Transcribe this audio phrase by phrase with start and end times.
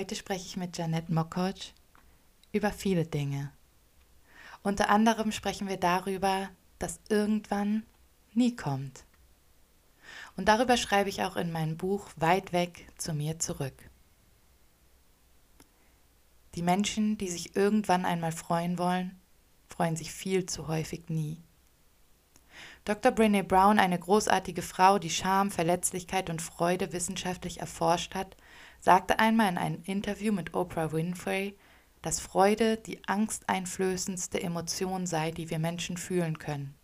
[0.00, 1.56] Heute spreche ich mit Janet Mokoc
[2.52, 3.52] über viele Dinge.
[4.62, 7.82] Unter anderem sprechen wir darüber, dass irgendwann
[8.32, 9.04] nie kommt.
[10.38, 13.74] Und darüber schreibe ich auch in meinem Buch Weit weg zu mir zurück.
[16.54, 19.20] Die Menschen, die sich irgendwann einmal freuen wollen,
[19.68, 21.42] freuen sich viel zu häufig nie.
[22.86, 23.12] Dr.
[23.12, 28.34] Brene Brown, eine großartige Frau, die Scham, Verletzlichkeit und Freude wissenschaftlich erforscht hat,
[28.80, 31.56] sagte einmal in einem Interview mit Oprah Winfrey,
[32.02, 36.74] dass Freude die angsteinflößendste Emotion sei, die wir Menschen fühlen können.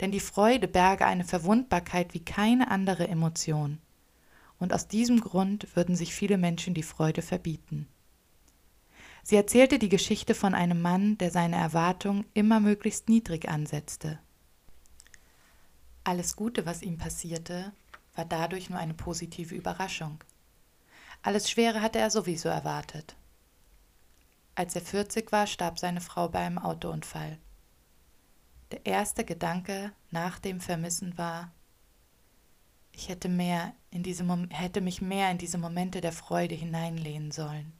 [0.00, 3.78] Denn die Freude berge eine Verwundbarkeit wie keine andere Emotion.
[4.58, 7.88] Und aus diesem Grund würden sich viele Menschen die Freude verbieten.
[9.22, 14.18] Sie erzählte die Geschichte von einem Mann, der seine Erwartungen immer möglichst niedrig ansetzte.
[16.02, 17.72] Alles Gute, was ihm passierte,
[18.14, 20.18] war dadurch nur eine positive Überraschung.
[21.24, 23.16] Alles Schwere hatte er sowieso erwartet.
[24.56, 27.38] Als er 40 war, starb seine Frau bei einem Autounfall.
[28.72, 31.50] Der erste Gedanke nach dem Vermissen war,
[32.92, 37.72] ich hätte, mehr in diese hätte mich mehr in diese Momente der Freude hineinlehnen sollen.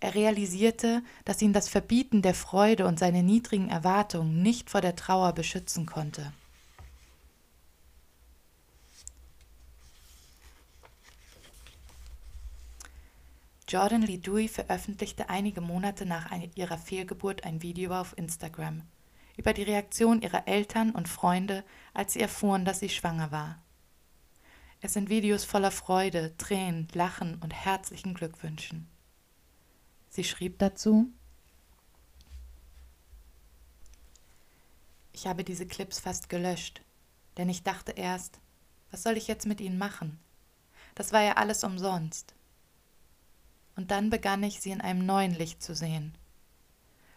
[0.00, 4.94] Er realisierte, dass ihn das Verbieten der Freude und seine niedrigen Erwartungen nicht vor der
[4.94, 6.34] Trauer beschützen konnte.
[13.68, 18.82] Jordan Lee Dewey veröffentlichte einige Monate nach ihrer Fehlgeburt ein Video auf Instagram
[19.36, 23.60] über die Reaktion ihrer Eltern und Freunde, als sie erfuhren, dass sie schwanger war.
[24.80, 28.88] Es sind Videos voller Freude, Tränen, Lachen und herzlichen Glückwünschen.
[30.10, 31.10] Sie schrieb dazu,
[35.12, 36.82] Ich habe diese Clips fast gelöscht,
[37.36, 38.38] denn ich dachte erst,
[38.92, 40.20] was soll ich jetzt mit ihnen machen?
[40.94, 42.36] Das war ja alles umsonst
[43.76, 46.16] und dann begann ich sie in einem neuen Licht zu sehen.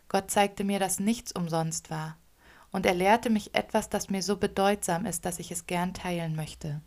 [0.10, 2.18] Gott zeigte mir, dass nichts umsonst war,
[2.72, 6.36] und er lehrte mich etwas, das mir so bedeutsam ist, dass ich es gern teilen
[6.36, 6.82] möchte.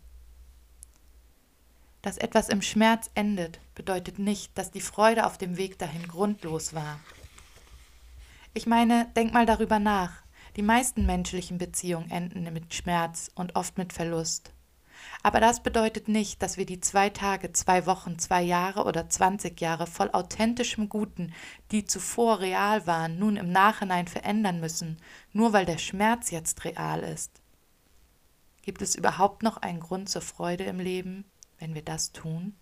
[2.01, 6.73] Dass etwas im Schmerz endet, bedeutet nicht, dass die Freude auf dem Weg dahin grundlos
[6.73, 6.99] war.
[8.53, 10.21] Ich meine, denk mal darüber nach.
[10.55, 14.53] Die meisten menschlichen Beziehungen enden mit Schmerz und oft mit Verlust.
[15.21, 19.61] Aber das bedeutet nicht, dass wir die zwei Tage, zwei Wochen, zwei Jahre oder zwanzig
[19.61, 21.33] Jahre voll authentischem Guten,
[21.71, 24.97] die zuvor real waren, nun im Nachhinein verändern müssen,
[25.31, 27.41] nur weil der Schmerz jetzt real ist.
[28.61, 31.25] Gibt es überhaupt noch einen Grund zur Freude im Leben,
[31.59, 32.55] wenn wir das tun?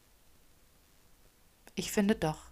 [1.75, 2.51] Ich finde doch.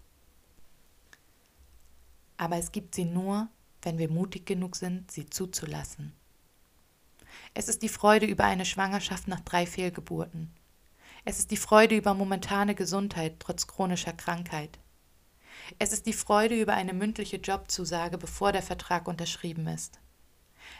[2.37, 3.49] Aber es gibt sie nur,
[3.81, 6.13] wenn wir mutig genug sind, sie zuzulassen.
[7.53, 10.53] Es ist die Freude über eine Schwangerschaft nach drei Fehlgeburten.
[11.25, 14.79] Es ist die Freude über momentane Gesundheit trotz chronischer Krankheit.
[15.77, 19.99] Es ist die Freude über eine mündliche Jobzusage, bevor der Vertrag unterschrieben ist.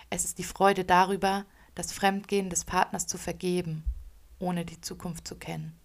[0.09, 3.83] Es ist die Freude darüber, das Fremdgehen des Partners zu vergeben,
[4.39, 5.75] ohne die Zukunft zu kennen.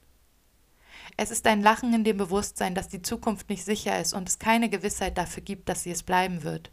[1.17, 4.39] Es ist ein Lachen in dem Bewusstsein, dass die Zukunft nicht sicher ist und es
[4.39, 6.71] keine Gewissheit dafür gibt, dass sie es bleiben wird.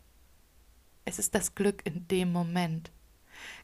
[1.05, 2.91] Es ist das Glück in dem Moment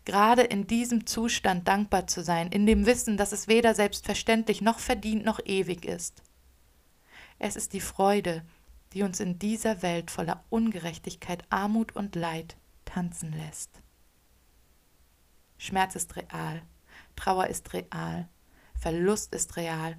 [0.05, 4.79] gerade in diesem Zustand dankbar zu sein, in dem Wissen, dass es weder selbstverständlich noch
[4.79, 6.23] verdient noch ewig ist.
[7.39, 8.43] Es ist die Freude,
[8.93, 13.81] die uns in dieser Welt voller Ungerechtigkeit, Armut und Leid tanzen lässt.
[15.57, 16.61] Schmerz ist real,
[17.15, 18.29] Trauer ist real,
[18.73, 19.97] Verlust ist real.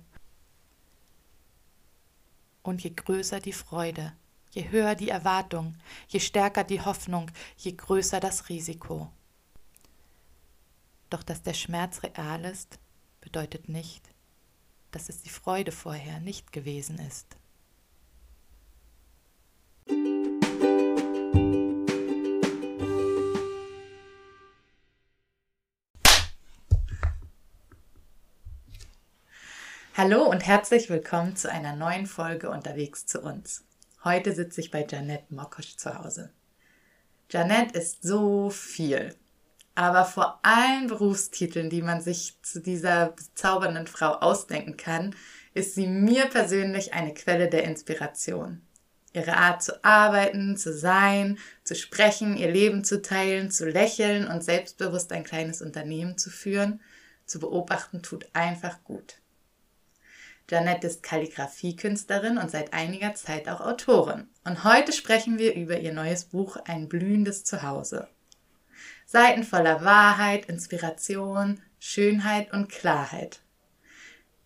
[2.62, 4.12] Und je größer die Freude,
[4.50, 5.76] je höher die Erwartung,
[6.08, 9.10] je stärker die Hoffnung, je größer das Risiko.
[11.10, 12.78] Doch dass der Schmerz real ist,
[13.22, 14.10] bedeutet nicht,
[14.90, 17.36] dass es die Freude vorher nicht gewesen ist.
[29.94, 33.64] Hallo und herzlich willkommen zu einer neuen Folge Unterwegs zu uns.
[34.04, 36.30] Heute sitze ich bei Janette Mokosch zu Hause.
[37.30, 39.16] Janette ist so viel.
[39.78, 45.14] Aber vor allen Berufstiteln, die man sich zu dieser bezaubernden Frau ausdenken kann,
[45.54, 48.60] ist sie mir persönlich eine Quelle der Inspiration.
[49.12, 54.42] Ihre Art zu arbeiten, zu sein, zu sprechen, ihr Leben zu teilen, zu lächeln und
[54.42, 56.80] selbstbewusst ein kleines Unternehmen zu führen,
[57.24, 59.18] zu beobachten, tut einfach gut.
[60.50, 64.26] Janette ist Kalligrafiekünstlerin und seit einiger Zeit auch Autorin.
[64.42, 68.08] Und heute sprechen wir über ihr neues Buch Ein blühendes Zuhause.
[69.10, 73.40] Seiten voller Wahrheit, Inspiration, Schönheit und Klarheit.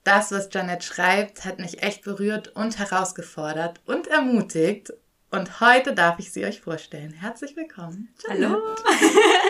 [0.05, 4.93] Das, was Janette schreibt, hat mich echt berührt und herausgefordert und ermutigt
[5.33, 7.13] und heute darf ich sie euch vorstellen.
[7.13, 8.15] Herzlich willkommen.
[8.23, 8.53] Janette.
[8.53, 8.77] Hallo.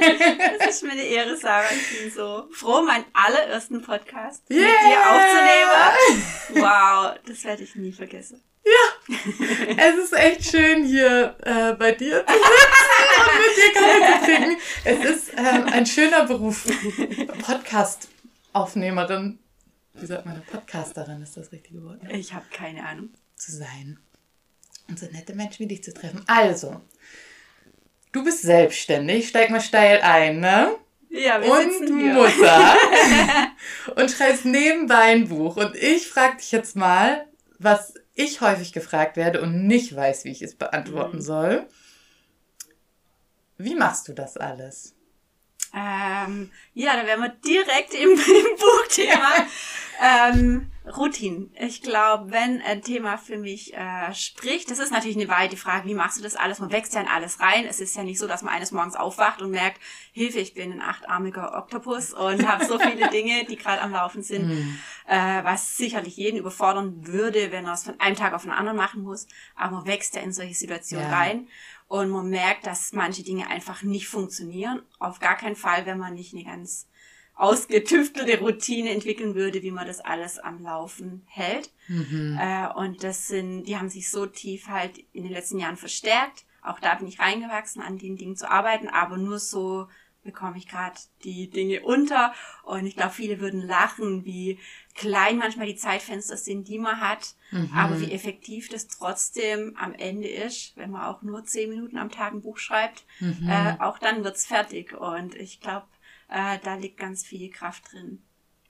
[0.61, 1.71] Es ist mir eine Ehre, Sarah.
[1.71, 4.61] Ich bin so froh, meinen allerersten Podcast yeah.
[4.61, 6.65] mit dir aufzunehmen.
[6.65, 8.43] Wow, das werde ich nie vergessen.
[9.77, 14.25] Es ist echt schön, hier äh, bei dir zu sitzen und mit dir Kaffee zu
[14.25, 14.57] trinken.
[14.85, 16.67] Es ist ähm, ein schöner Beruf.
[17.45, 19.39] Podcast-Aufnehmerin.
[19.95, 22.03] Wie sagt man, Podcasterin ist das richtige Wort?
[22.03, 22.17] Ne?
[22.17, 23.11] Ich habe keine Ahnung.
[23.37, 23.99] Zu sein
[24.89, 26.23] und so nette Menschen wie dich zu treffen.
[26.27, 26.81] Also,
[28.13, 30.77] du bist selbstständig, steig mal steil ein, ne?
[31.09, 32.15] Ja, wir und sitzen hier.
[32.15, 32.77] Mutter.
[33.97, 35.57] und schreibst nebenbei ein Buch.
[35.57, 37.27] Und ich frage dich jetzt mal,
[37.59, 41.23] was ich häufig gefragt werde und nicht weiß, wie ich es beantworten mhm.
[41.23, 41.69] soll.
[43.57, 44.95] Wie machst du das alles?
[45.75, 49.47] Ähm, ja, da wären wir direkt im, im Buchthema.
[50.01, 51.49] ähm, Routine.
[51.61, 55.89] Ich glaube, wenn ein Thema für mich äh, spricht, das ist natürlich eine weite Frage,
[55.89, 56.59] wie machst du das alles?
[56.59, 57.67] Man wächst ja in alles rein.
[57.67, 59.81] Es ist ja nicht so, dass man eines Morgens aufwacht und merkt,
[60.13, 64.25] Hilfe, ich bin ein achtarmiger Oktopus und habe so viele Dinge, die gerade am Laufen
[64.25, 64.79] sind, mhm.
[65.07, 68.77] äh, was sicherlich jeden überfordern würde, wenn er es von einem Tag auf den anderen
[68.77, 69.29] machen muss.
[69.55, 71.17] Aber man wächst ja in solche Situationen ja.
[71.17, 71.49] rein
[71.93, 74.81] und man merkt, dass manche Dinge einfach nicht funktionieren.
[74.99, 76.89] Auf gar keinen Fall, wenn man nicht eine ganz
[77.35, 81.71] ausgetüftelte Routine entwickeln würde, wie man das alles am Laufen hält.
[81.89, 82.39] Mhm.
[82.41, 86.47] Äh, und das sind, die haben sich so tief halt in den letzten Jahren verstärkt.
[86.63, 89.87] Auch da bin ich reingewachsen, an den Dingen zu arbeiten, aber nur so
[90.25, 92.33] bekomme ich gerade die Dinge unter.
[92.65, 94.59] Und ich glaube, viele würden lachen, wie
[94.95, 97.71] klein manchmal die Zeitfenster sind, die man hat, mhm.
[97.75, 102.11] aber wie effektiv das trotzdem am Ende ist, wenn man auch nur zehn Minuten am
[102.11, 103.05] Tag ein Buch schreibt.
[103.21, 103.49] Mhm.
[103.49, 104.93] Äh, auch dann wird's fertig.
[104.95, 105.87] Und ich glaube,
[106.29, 108.23] äh, da liegt ganz viel Kraft drin.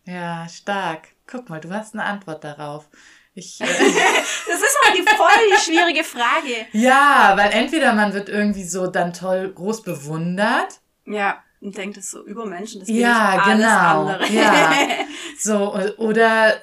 [0.04, 1.08] Ja, stark.
[1.26, 2.88] Guck mal, du hast eine Antwort darauf.
[3.34, 6.66] Ich, äh das ist aber die voll die schwierige Frage.
[6.72, 10.80] Ja, weil entweder man wird irgendwie so dann toll groß bewundert.
[11.06, 14.00] Ja, und denkt es so über Menschen, das ja, alles genau.
[14.00, 14.32] andere.
[14.32, 14.72] Ja,
[15.38, 16.54] so, oder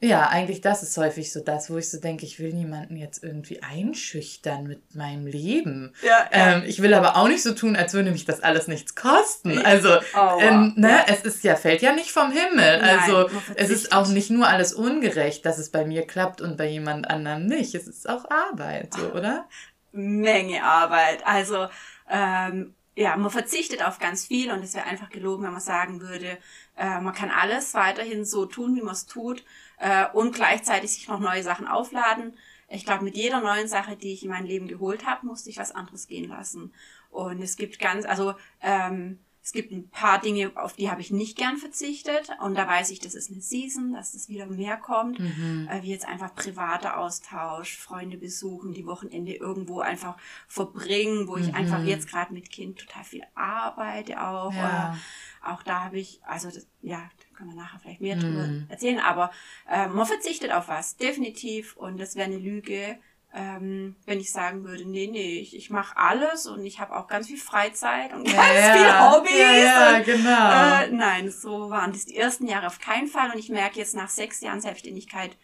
[0.00, 3.24] ja, eigentlich das ist häufig so das, wo ich so denke, ich will niemanden jetzt
[3.24, 5.92] irgendwie einschüchtern mit meinem Leben.
[6.02, 6.52] Ja, ja.
[6.52, 9.58] Ähm, ich will aber auch nicht so tun, als würde mich das alles nichts kosten.
[9.58, 11.04] Also, oh, ähm, ne, ja.
[11.08, 12.78] es ist ja, fällt ja nicht vom Himmel.
[12.78, 16.56] Nein, also, es ist auch nicht nur alles ungerecht, dass es bei mir klappt und
[16.56, 17.74] bei jemand anderem nicht.
[17.74, 19.48] Es ist auch Arbeit, so, oder?
[19.90, 21.26] Menge Arbeit.
[21.26, 21.66] Also,
[22.08, 26.00] ähm, ja, man verzichtet auf ganz viel und es wäre einfach gelogen, wenn man sagen
[26.00, 26.36] würde,
[26.76, 29.44] äh, man kann alles weiterhin so tun, wie man es tut
[29.78, 32.36] äh, und gleichzeitig sich noch neue Sachen aufladen.
[32.68, 35.58] Ich glaube, mit jeder neuen Sache, die ich in mein Leben geholt habe, musste ich
[35.58, 36.74] was anderes gehen lassen.
[37.10, 41.10] Und es gibt ganz, also ähm, es gibt ein paar Dinge, auf die habe ich
[41.10, 42.28] nicht gern verzichtet.
[42.42, 45.18] Und da weiß ich, das ist eine Season, dass das wieder mehr kommt.
[45.18, 45.66] Mhm.
[45.72, 51.48] Äh, wie jetzt einfach privater Austausch, Freunde besuchen, die Wochenende irgendwo einfach verbringen, wo ich
[51.48, 51.54] mhm.
[51.54, 54.52] einfach jetzt gerade mit Kind total viel arbeite auch.
[54.52, 54.92] Ja.
[54.92, 58.66] Äh, auch da habe ich, also das, ja, können wir nachher vielleicht mehr drüber mhm.
[58.68, 59.30] erzählen, aber
[59.66, 61.74] äh, man verzichtet auf was, definitiv.
[61.74, 62.98] Und das wäre eine Lüge,
[63.34, 67.06] ähm, wenn ich sagen würde, nee, nee, ich, ich mache alles und ich habe auch
[67.08, 69.38] ganz viel Freizeit und ganz ja, viel Hobbys.
[69.38, 70.50] Ja, ja, und, genau.
[70.50, 73.30] Äh, nein, so waren das die ersten Jahre auf keinen Fall.
[73.30, 75.36] Und ich merke jetzt nach sechs Jahren Selbstständigkeit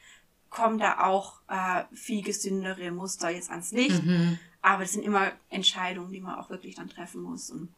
[0.49, 4.05] kommen da auch äh, viel gesündere Muster jetzt ans Licht.
[4.05, 4.39] Mhm.
[4.63, 7.51] Aber das sind immer Entscheidungen, die man auch wirklich dann treffen muss.
[7.51, 7.75] Und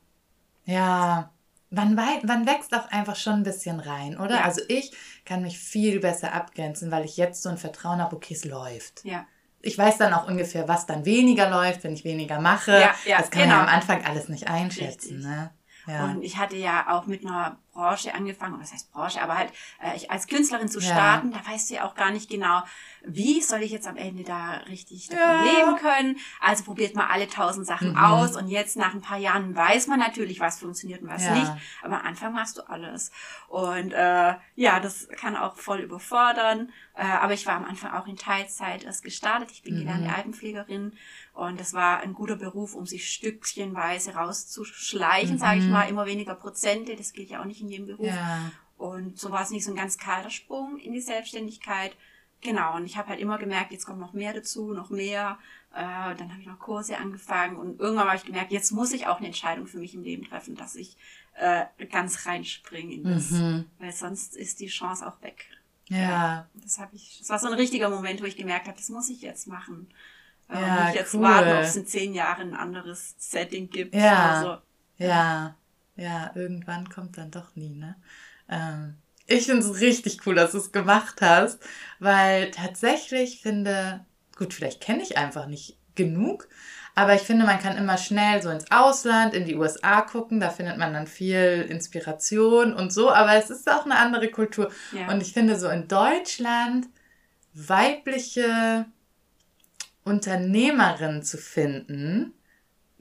[0.66, 1.30] ja,
[1.70, 4.36] man, man wächst auch einfach schon ein bisschen rein, oder?
[4.36, 4.44] Ja.
[4.44, 4.92] Also ich
[5.24, 9.04] kann mich viel besser abgrenzen, weil ich jetzt so ein Vertrauen habe, okay, es läuft.
[9.04, 9.26] Ja.
[9.62, 12.72] Ich weiß dann auch ungefähr, was dann weniger läuft, wenn ich weniger mache.
[12.72, 13.56] Ja, ja, das kann genau.
[13.56, 15.20] man am Anfang alles nicht einschätzen.
[15.20, 15.50] Ne?
[15.86, 16.04] Ja.
[16.04, 19.52] Und ich hatte ja auch mit einer Branche angefangen, was heißt Branche, aber halt
[19.82, 21.38] äh, ich als Künstlerin zu starten, ja.
[21.38, 22.62] da weißt du ja auch gar nicht genau,
[23.04, 25.42] wie soll ich jetzt am Ende da richtig davon ja.
[25.42, 26.16] leben können.
[26.40, 27.98] Also probiert man alle tausend Sachen mhm.
[27.98, 31.34] aus und jetzt nach ein paar Jahren weiß man natürlich, was funktioniert und was ja.
[31.34, 31.52] nicht.
[31.82, 33.12] Aber am Anfang machst du alles.
[33.48, 36.72] Und äh, ja, das kann auch voll überfordern.
[36.94, 39.50] Äh, aber ich war am Anfang auch in Teilzeit erst gestartet.
[39.52, 39.80] Ich bin mhm.
[39.80, 40.96] gelernte Altenpflegerin
[41.36, 45.38] und das war ein guter Beruf, um sich stückchenweise rauszuschleichen, mhm.
[45.38, 46.96] sage ich mal, immer weniger Prozente.
[46.96, 48.06] Das geht ja auch nicht in jedem Beruf.
[48.06, 48.50] Ja.
[48.78, 51.94] Und so war es nicht so ein ganz kalter Sprung in die Selbstständigkeit.
[52.40, 55.38] Genau, und ich habe halt immer gemerkt, jetzt kommt noch mehr dazu, noch mehr.
[55.74, 59.06] Äh, dann habe ich noch Kurse angefangen und irgendwann habe ich gemerkt, jetzt muss ich
[59.06, 60.96] auch eine Entscheidung für mich im Leben treffen, dass ich
[61.34, 63.66] äh, ganz reinspringe in das, mhm.
[63.78, 65.48] weil sonst ist die Chance auch weg.
[65.88, 66.48] Ja.
[66.54, 67.18] Das habe ich.
[67.18, 69.86] Das war so ein richtiger Moment, wo ich gemerkt habe, das muss ich jetzt machen.
[70.48, 71.22] Ja, und nicht jetzt cool.
[71.22, 73.94] warten, ob es in zehn Jahren ein anderes Setting gibt.
[73.94, 74.42] Ja.
[74.42, 75.04] So.
[75.04, 75.56] Ja.
[75.96, 77.96] Ja, irgendwann kommt dann doch nie, ne?
[78.48, 81.58] Ähm, ich finde es richtig cool, dass du es gemacht hast,
[81.98, 84.04] weil tatsächlich finde,
[84.36, 86.48] gut, vielleicht kenne ich einfach nicht genug,
[86.94, 90.50] aber ich finde, man kann immer schnell so ins Ausland, in die USA gucken, da
[90.50, 94.70] findet man dann viel Inspiration und so, aber es ist auch eine andere Kultur.
[94.92, 95.10] Ja.
[95.10, 96.86] Und ich finde so in Deutschland
[97.52, 98.86] weibliche
[100.06, 102.32] Unternehmerinnen zu finden,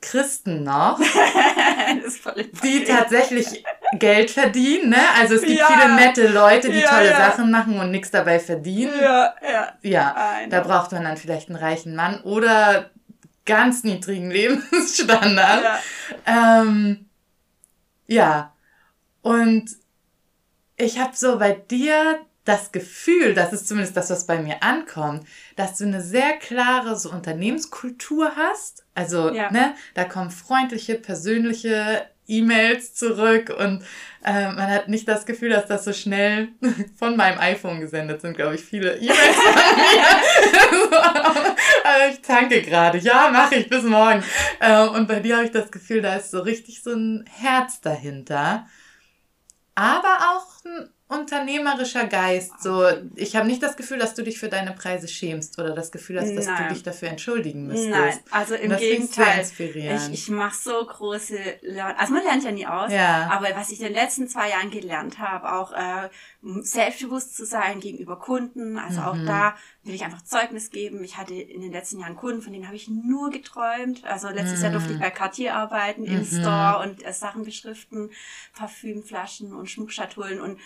[0.02, 1.00] Christen noch,
[2.64, 5.02] die tatsächlich Geld verdienen, ne?
[5.20, 5.68] Also es gibt ja.
[5.68, 7.18] viele nette Leute, die ja, tolle ja.
[7.18, 8.94] Sachen machen und nichts dabei verdienen.
[9.00, 9.74] Ja, ja.
[9.82, 12.90] Ja, da braucht man dann vielleicht einen reichen Mann oder
[13.46, 15.64] ganz niedrigen Lebensstandard.
[15.64, 16.62] Ja.
[16.62, 17.06] Ähm,
[18.08, 18.54] ja.
[19.22, 19.70] Und
[20.76, 25.28] ich habe so bei dir das Gefühl, das ist zumindest das, was bei mir ankommt,
[25.56, 28.86] dass du eine sehr klare so Unternehmenskultur hast.
[28.94, 29.52] Also, ja.
[29.52, 33.84] ne, da kommen freundliche, persönliche E-Mails zurück und
[34.24, 36.50] äh, man hat nicht das Gefühl, dass das so schnell
[36.98, 41.56] von meinem iPhone gesendet sind, glaube ich, viele E-Mails von mir.
[41.84, 42.98] also ich tanke gerade.
[43.00, 44.24] Ja, mache ich bis morgen.
[44.60, 47.82] Äh, und bei dir habe ich das Gefühl, da ist so richtig so ein Herz
[47.82, 48.68] dahinter.
[49.76, 52.64] Aber auch ein unternehmerischer Geist.
[52.64, 52.84] So,
[53.16, 56.20] ich habe nicht das Gefühl, dass du dich für deine Preise schämst oder das Gefühl
[56.20, 56.68] hast, dass Nein.
[56.68, 57.92] du dich dafür entschuldigen müsstest.
[57.92, 59.46] Nein, also im Gegenteil.
[59.60, 62.92] Ich, ich mache so große Lern also man lernt ja nie aus.
[62.92, 63.30] Ja.
[63.32, 66.10] Aber was ich in den letzten zwei Jahren gelernt habe, auch äh,
[66.62, 68.78] selbstbewusst zu sein gegenüber Kunden.
[68.78, 69.08] Also mhm.
[69.08, 71.04] auch da will ich einfach Zeugnis geben.
[71.04, 74.04] Ich hatte in den letzten Jahren Kunden, von denen habe ich nur geträumt.
[74.06, 74.64] Also letztes mhm.
[74.64, 76.26] Jahr durfte ich bei Cartier arbeiten im mhm.
[76.26, 78.10] Store und äh, Sachen beschriften,
[78.54, 80.60] Parfümflaschen und Schmuckschatullen und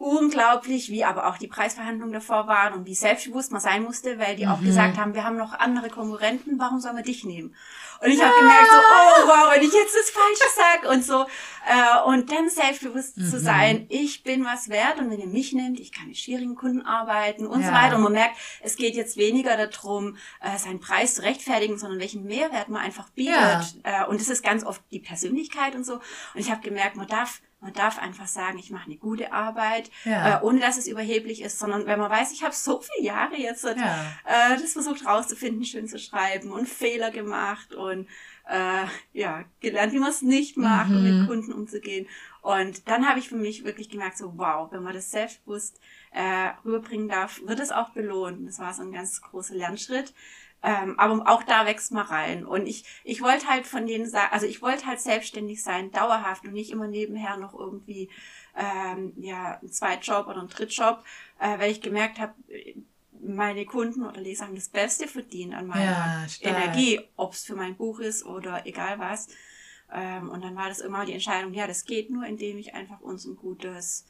[0.00, 4.34] unglaublich, wie aber auch die Preisverhandlungen davor waren und wie selbstbewusst man sein musste, weil
[4.34, 4.52] die mhm.
[4.52, 7.54] auch gesagt haben, wir haben noch andere Konkurrenten, warum sollen wir dich nehmen?
[8.00, 8.24] Und ich ja.
[8.24, 11.26] habe gemerkt, so, oh wow, wenn ich jetzt das Falsche sag und so.
[11.68, 13.30] Äh, und dann selbstbewusst mhm.
[13.30, 16.54] zu sein, ich bin was wert und wenn ihr mich nehmt, ich kann mit schwierigen
[16.54, 17.66] Kunden arbeiten und ja.
[17.66, 17.96] so weiter.
[17.96, 22.24] Und man merkt, es geht jetzt weniger darum, äh, seinen Preis zu rechtfertigen, sondern welchen
[22.24, 23.34] Mehrwert man einfach bietet.
[23.34, 23.66] Ja.
[23.82, 25.96] Äh, und das ist ganz oft die Persönlichkeit und so.
[25.96, 26.02] Und
[26.36, 30.38] ich habe gemerkt, man darf man darf einfach sagen, ich mache eine gute Arbeit, ja.
[30.38, 33.36] äh, ohne dass es überheblich ist, sondern wenn man weiß, ich habe so viele Jahre
[33.36, 33.72] jetzt ja.
[34.24, 38.08] äh, das versucht rauszufinden, schön zu schreiben und Fehler gemacht und
[38.48, 40.96] äh, ja gelernt, wie man es nicht macht, mhm.
[40.96, 42.06] um mit Kunden umzugehen.
[42.42, 45.78] Und dann habe ich für mich wirklich gemerkt, so wow, wenn man das selbstbewusst
[46.12, 48.48] äh, rüberbringen darf, wird es auch belohnt.
[48.48, 50.14] Das war so ein ganz großer Lernschritt.
[50.62, 52.44] Ähm, aber auch da wächst man rein.
[52.44, 56.44] Und ich, ich wollte halt von denen sagen, also ich wollte halt selbstständig sein, dauerhaft
[56.44, 58.10] und nicht immer nebenher noch irgendwie
[58.56, 61.02] ähm, ja, einen Zweitjob oder einen Drittjob,
[61.38, 62.34] äh, weil ich gemerkt habe,
[63.22, 67.54] meine Kunden oder Leser haben das Beste verdient an meiner ja, Energie, ob es für
[67.54, 69.28] mein Buch ist oder egal was.
[69.92, 73.00] Ähm, und dann war das immer die Entscheidung, ja, das geht nur, indem ich einfach
[73.00, 74.06] uns ein gutes,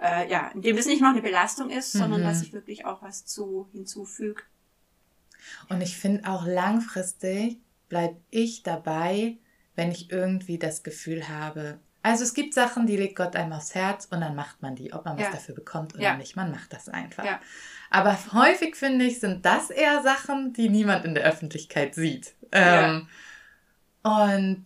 [0.00, 1.98] äh, ja, indem das nicht noch eine Belastung ist, mhm.
[1.98, 4.42] sondern dass ich wirklich auch was zu hinzufüge
[5.68, 7.58] und ich finde auch langfristig
[7.88, 9.36] bleibe ich dabei,
[9.74, 13.74] wenn ich irgendwie das Gefühl habe, also es gibt Sachen, die legt Gott einem aufs
[13.74, 15.26] Herz und dann macht man die, ob man ja.
[15.26, 16.16] was dafür bekommt oder ja.
[16.16, 16.34] nicht.
[16.34, 17.24] Man macht das einfach.
[17.24, 17.40] Ja.
[17.90, 22.34] Aber häufig finde ich, sind das eher Sachen, die niemand in der Öffentlichkeit sieht.
[22.50, 23.08] Ähm,
[24.02, 24.64] und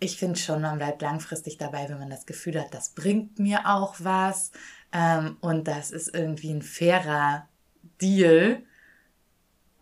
[0.00, 3.66] ich finde schon, man bleibt langfristig dabei, wenn man das Gefühl hat, das bringt mir
[3.66, 4.52] auch was
[4.92, 7.48] ähm, und das ist irgendwie ein fairer
[8.00, 8.62] Deal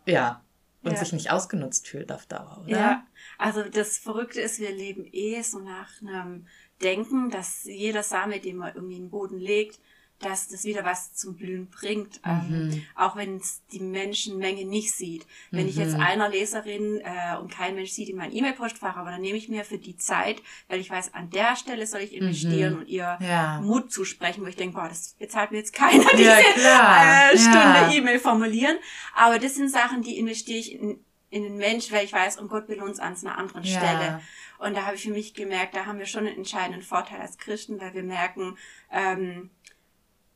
[0.05, 0.43] ja,
[0.83, 0.97] und ja.
[0.97, 2.69] sich nicht ausgenutzt fühlt auf Dauer, oder?
[2.69, 3.07] Ja,
[3.37, 6.47] also das Verrückte ist, wir leben eh so nach einem
[6.81, 9.79] Denken, dass jeder Same, den man irgendwie in den Boden legt,
[10.23, 12.83] dass das wieder was zum Blühen bringt, ähm, Mhm.
[12.95, 15.25] auch wenn es die Menschenmenge nicht sieht.
[15.51, 16.01] Wenn ich jetzt Mhm.
[16.03, 19.63] einer Leserin äh, und kein Mensch sieht in mein E-Mail-Postfach, aber dann nehme ich mir
[19.65, 22.79] für die Zeit, weil ich weiß, an der Stelle soll ich investieren Mhm.
[22.79, 23.59] und ihr Ja.
[23.61, 27.31] Mut zusprechen, wo ich denke, boah, das bezahlt mir jetzt keiner, diese Ja, klar.
[27.33, 27.91] äh, Stunde Ja.
[27.93, 28.77] E-Mail formulieren.
[29.15, 32.47] Aber das sind Sachen, die investiere ich in, in den Mensch, weil ich weiß, um
[32.47, 33.79] Gott will uns an einer anderen Ja.
[33.79, 34.21] Stelle.
[34.59, 37.37] Und da habe ich für mich gemerkt, da haben wir schon einen entscheidenden Vorteil als
[37.37, 38.57] Christen, weil wir merken,
[38.91, 39.49] ähm,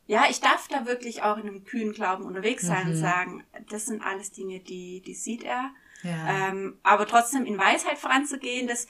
[0.07, 3.01] ja, ich darf da wirklich auch in einem kühlen Glauben unterwegs sein und Mhm.
[3.01, 5.71] sagen, das sind alles Dinge, die, die sieht er.
[6.03, 6.49] Ja.
[6.49, 8.87] Ähm, aber trotzdem in Weisheit voranzugehen, das,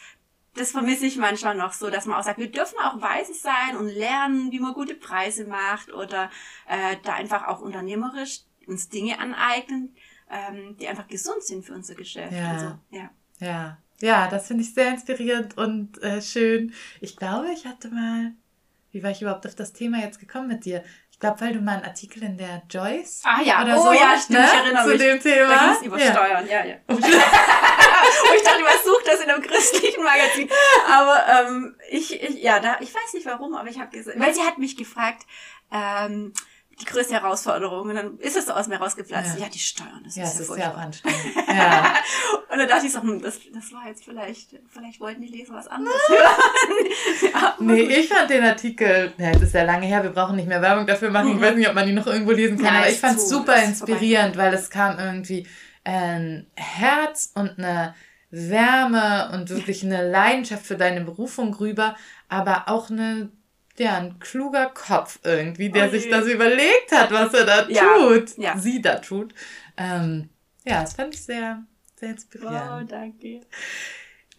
[0.54, 3.78] das vermisse ich manchmal noch so, dass man auch sagt, wir dürfen auch weise sein
[3.78, 6.30] und lernen, wie man gute Preise macht oder
[6.68, 9.96] äh, da einfach auch unternehmerisch uns Dinge aneignen,
[10.30, 12.34] ähm, die einfach gesund sind für unser Geschäft.
[12.34, 12.52] Ja.
[12.52, 13.10] Also, ja.
[13.40, 16.74] Ja, ja, das finde ich sehr inspirierend und äh, schön.
[17.02, 18.34] Ich glaube, ich hatte mal,
[18.92, 20.84] wie war ich überhaupt auf das Thema jetzt gekommen mit dir?
[21.18, 23.92] Ich glaube, weil du mal einen Artikel in der Joyce Ah ja, oder oh so,
[23.92, 24.46] ja, stimmt, ne?
[24.46, 25.00] ich erinnere zu mich.
[25.00, 25.48] dem Thema.
[25.48, 26.12] Da ging es über ja.
[26.12, 26.76] Steuern, ja, ja.
[26.86, 30.48] Und ich dachte, was sucht das in einem christlichen Magazin?
[30.88, 34.32] Aber ähm, ich, ich, ja, da, ich weiß nicht warum, aber ich habe gesagt, weil
[34.36, 35.26] sie hat mich gefragt,
[35.72, 36.34] ähm,
[36.80, 37.90] die größte Herausforderung.
[37.90, 39.36] Und dann ist es so aus mir rausgeplatzt.
[39.38, 39.46] Ja.
[39.46, 40.78] Ja, die Steuern, das Ja, ist es ja ist furchtbar.
[40.78, 41.20] anstrengend.
[41.48, 41.96] Ja.
[42.52, 45.54] Und dann dachte ich so, hm, das, das war jetzt vielleicht, vielleicht wollten die Leser
[45.54, 47.32] was anderes hören.
[47.34, 50.48] ja, Nee, ich fand den Artikel, ja, das ist ja lange her, wir brauchen nicht
[50.48, 51.30] mehr Werbung dafür machen.
[51.30, 51.42] Ich Mhm.
[51.42, 53.54] weiß nicht, ob man ihn noch irgendwo lesen kann, Nein, aber ich fand es super
[53.54, 53.64] vorbei.
[53.64, 55.48] inspirierend, weil es kam irgendwie
[55.84, 57.96] ein Herz und eine
[58.30, 61.96] Wärme und wirklich eine Leidenschaft für deine Berufung rüber,
[62.30, 63.30] aber auch eine,
[63.80, 67.84] ja, ein kluger Kopf irgendwie, der Oh sich das überlegt hat, was er da Ja,
[67.98, 68.58] tut, ja.
[68.58, 69.34] sie da tut.
[69.78, 70.30] Ähm,
[70.66, 71.64] ja, das fand ich sehr,
[71.96, 72.92] sehr Oh, inspirierend.
[72.92, 73.42] danke.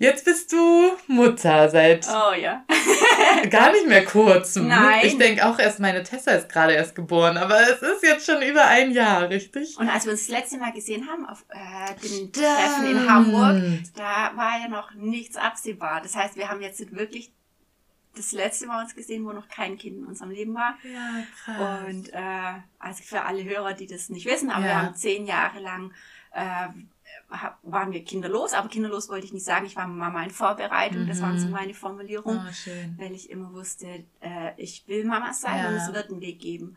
[0.00, 2.64] Jetzt bist du Mutter seit Oh ja.
[3.50, 4.54] Gar nicht mehr kurz.
[4.54, 5.00] Nein.
[5.04, 8.40] Ich denke auch erst, meine Tessa ist gerade erst geboren, aber es ist jetzt schon
[8.42, 9.76] über ein Jahr, richtig?
[9.76, 13.61] Und als wir uns das letzte Mal gesehen haben auf äh, dem Treffen in Hamburg,
[13.97, 16.00] da war ja noch nichts absehbar.
[16.00, 17.33] Das heißt, wir haben jetzt wirklich
[18.19, 20.77] das letzte Mal uns gesehen, wo noch kein Kind in unserem Leben war.
[20.83, 21.89] Ja, krass.
[21.89, 24.69] Und äh, also für alle Hörer, die das nicht wissen, aber Ja.
[24.69, 25.93] wir haben zehn Jahre lang
[26.33, 26.69] äh,
[27.63, 31.21] waren wir kinderlos, aber kinderlos wollte ich nicht sagen, ich war Mama in Vorbereitung, das
[31.21, 31.53] waren so Mhm.
[31.53, 32.95] meine Formulierungen, oh, schön.
[32.99, 33.87] weil ich immer wusste,
[34.21, 35.69] äh, ich will Mama sein Ja.
[35.69, 36.77] und es wird einen Weg geben.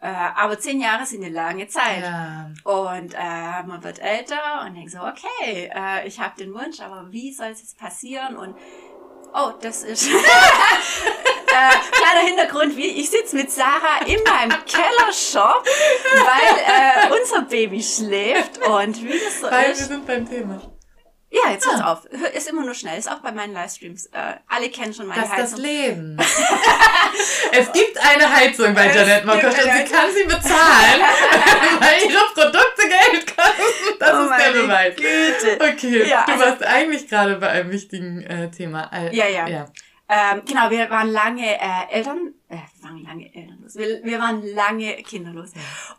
[0.00, 2.02] Äh, aber zehn Jahre sind eine lange Zeit.
[2.02, 2.50] Ja.
[2.64, 7.10] Und äh, man wird älter und denkt so, okay, äh, ich habe den Wunsch, aber
[7.12, 8.36] wie soll es jetzt passieren?
[8.36, 8.54] Und
[9.34, 10.12] oh, das ist äh,
[11.92, 15.64] kleiner Hintergrund, wie ich sitze mit Sarah in meinem Kellershop,
[16.12, 19.88] weil äh, unser Baby schläft und wie das so Weil wir ist.
[19.88, 20.60] sind beim Thema.
[21.28, 22.06] Ja, jetzt hört's auf.
[22.10, 22.98] Hör- Ist immer nur schnell.
[22.98, 24.06] Ist auch bei meinen Livestreams.
[24.06, 25.64] Äh, alle kennen schon meine Das ist das Heizung.
[25.64, 26.16] Leben.
[27.52, 31.00] es gibt eine Heizung bei Janet Mokosch und sie kann sie bezahlen,
[31.80, 33.98] weil ihre Produkte Geld kosten.
[33.98, 34.96] Das Oh ist der Beweis.
[34.96, 35.58] Güte.
[35.72, 38.90] Okay, Ja, du also- warst eigentlich gerade bei einem wichtigen äh, Thema.
[38.92, 39.46] Äh, Ja, ja.
[39.48, 39.66] ja.
[40.08, 43.74] Ähm, genau, wir waren lange äh, Eltern, äh, wir waren lange elternlos.
[43.74, 45.50] Wir, wir waren lange kinderlos.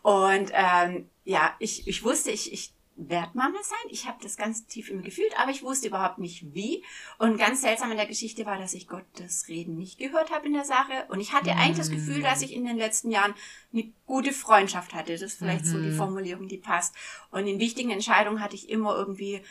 [0.02, 3.78] Und ähm, ja, ich, ich wusste, ich, ich werde Mama sein.
[3.90, 6.84] Ich habe das ganz tief im gefühlt, aber ich wusste überhaupt nicht wie.
[7.20, 10.54] Und ganz seltsam in der Geschichte war, dass ich Gottes Reden nicht gehört habe in
[10.54, 11.06] der Sache.
[11.10, 13.36] Und ich hatte eigentlich das Gefühl, dass ich in den letzten Jahren
[13.72, 15.14] eine gute Freundschaft hatte.
[15.14, 16.96] Das ist vielleicht so die Formulierung, die passt.
[17.32, 19.42] Und in wichtigen Entscheidungen hatte ich immer irgendwie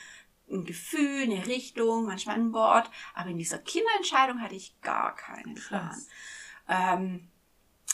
[0.51, 5.55] ein Gefühl, eine Richtung, manchmal ein Wort, aber in dieser Kinderentscheidung hatte ich gar keinen
[5.55, 5.97] Plan.
[6.69, 7.29] Ähm,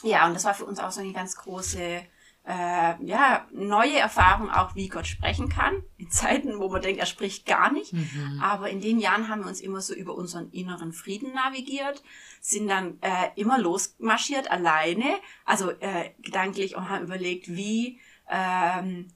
[0.03, 2.05] ja, und das war für uns auch so eine ganz große,
[2.45, 5.83] äh, ja, neue Erfahrung auch, wie Gott sprechen kann.
[5.97, 7.93] In Zeiten, wo man denkt, er spricht gar nicht.
[7.93, 8.41] Mhm.
[8.43, 12.03] Aber in den Jahren haben wir uns immer so über unseren inneren Frieden navigiert,
[12.41, 15.05] sind dann äh, immer losmarschiert alleine,
[15.45, 19.07] also äh, gedanklich und haben überlegt, wie, ähm,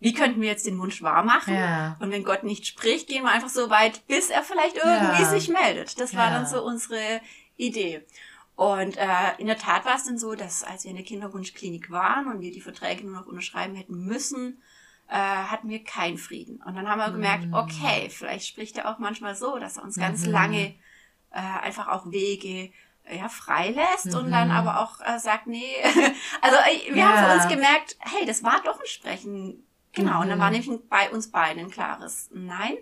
[0.00, 1.54] wie könnten wir jetzt den Wunsch wahr machen?
[1.54, 1.96] Ja.
[2.00, 5.28] Und wenn Gott nicht spricht, gehen wir einfach so weit, bis er vielleicht irgendwie Ja.
[5.28, 6.00] sich meldet.
[6.00, 6.38] Das war Ja.
[6.38, 7.20] dann so unsere
[7.56, 8.04] Idee.
[8.54, 9.06] Und äh,
[9.38, 12.40] in der Tat war es dann so, dass als wir in der Kinderwunschklinik waren und
[12.40, 14.62] wir die Verträge nur noch unterschreiben hätten müssen,
[15.08, 16.62] äh, hatten wir keinen Frieden.
[16.62, 17.54] Und dann haben wir gemerkt, Mhm.
[17.54, 20.32] okay, vielleicht spricht er auch manchmal so, dass er uns ganz Mhm.
[20.32, 20.74] lange
[21.34, 22.70] äh, einfach auch Wege
[23.10, 24.54] ja, freilässt und dann Mhm.
[24.54, 25.64] aber auch äh, sagt, nee.
[26.42, 27.28] also äh, wir haben Ja.
[27.28, 29.66] für uns gemerkt, hey, das war doch ein Sprechen.
[29.94, 30.42] Genau, und dann Mhm.
[30.42, 32.76] war nämlich bei uns beiden ein klares Nein.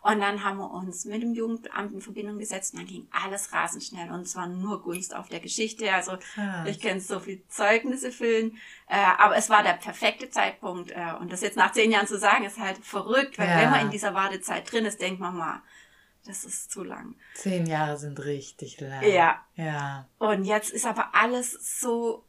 [0.00, 3.52] Und dann haben wir uns mit dem Jugendamt in Verbindung gesetzt und dann ging alles
[3.52, 5.92] rasend schnell und es war nur Gunst auf der Geschichte.
[5.92, 6.68] Also Krass.
[6.68, 10.90] ich kenne so viel Zeugnisse füllen, äh, aber es war der perfekte Zeitpunkt.
[10.92, 13.58] Äh, und das jetzt nach zehn Jahren zu sagen, ist halt verrückt, weil Ja.
[13.60, 15.62] wenn man in dieser Wartezeit drin ist, denkt man mal,
[16.26, 17.14] das ist zu lang.
[17.34, 19.02] Zehn Jahre sind richtig lang.
[19.02, 19.40] Ja.
[19.56, 20.06] Ja.
[20.18, 22.24] Und jetzt ist aber alles so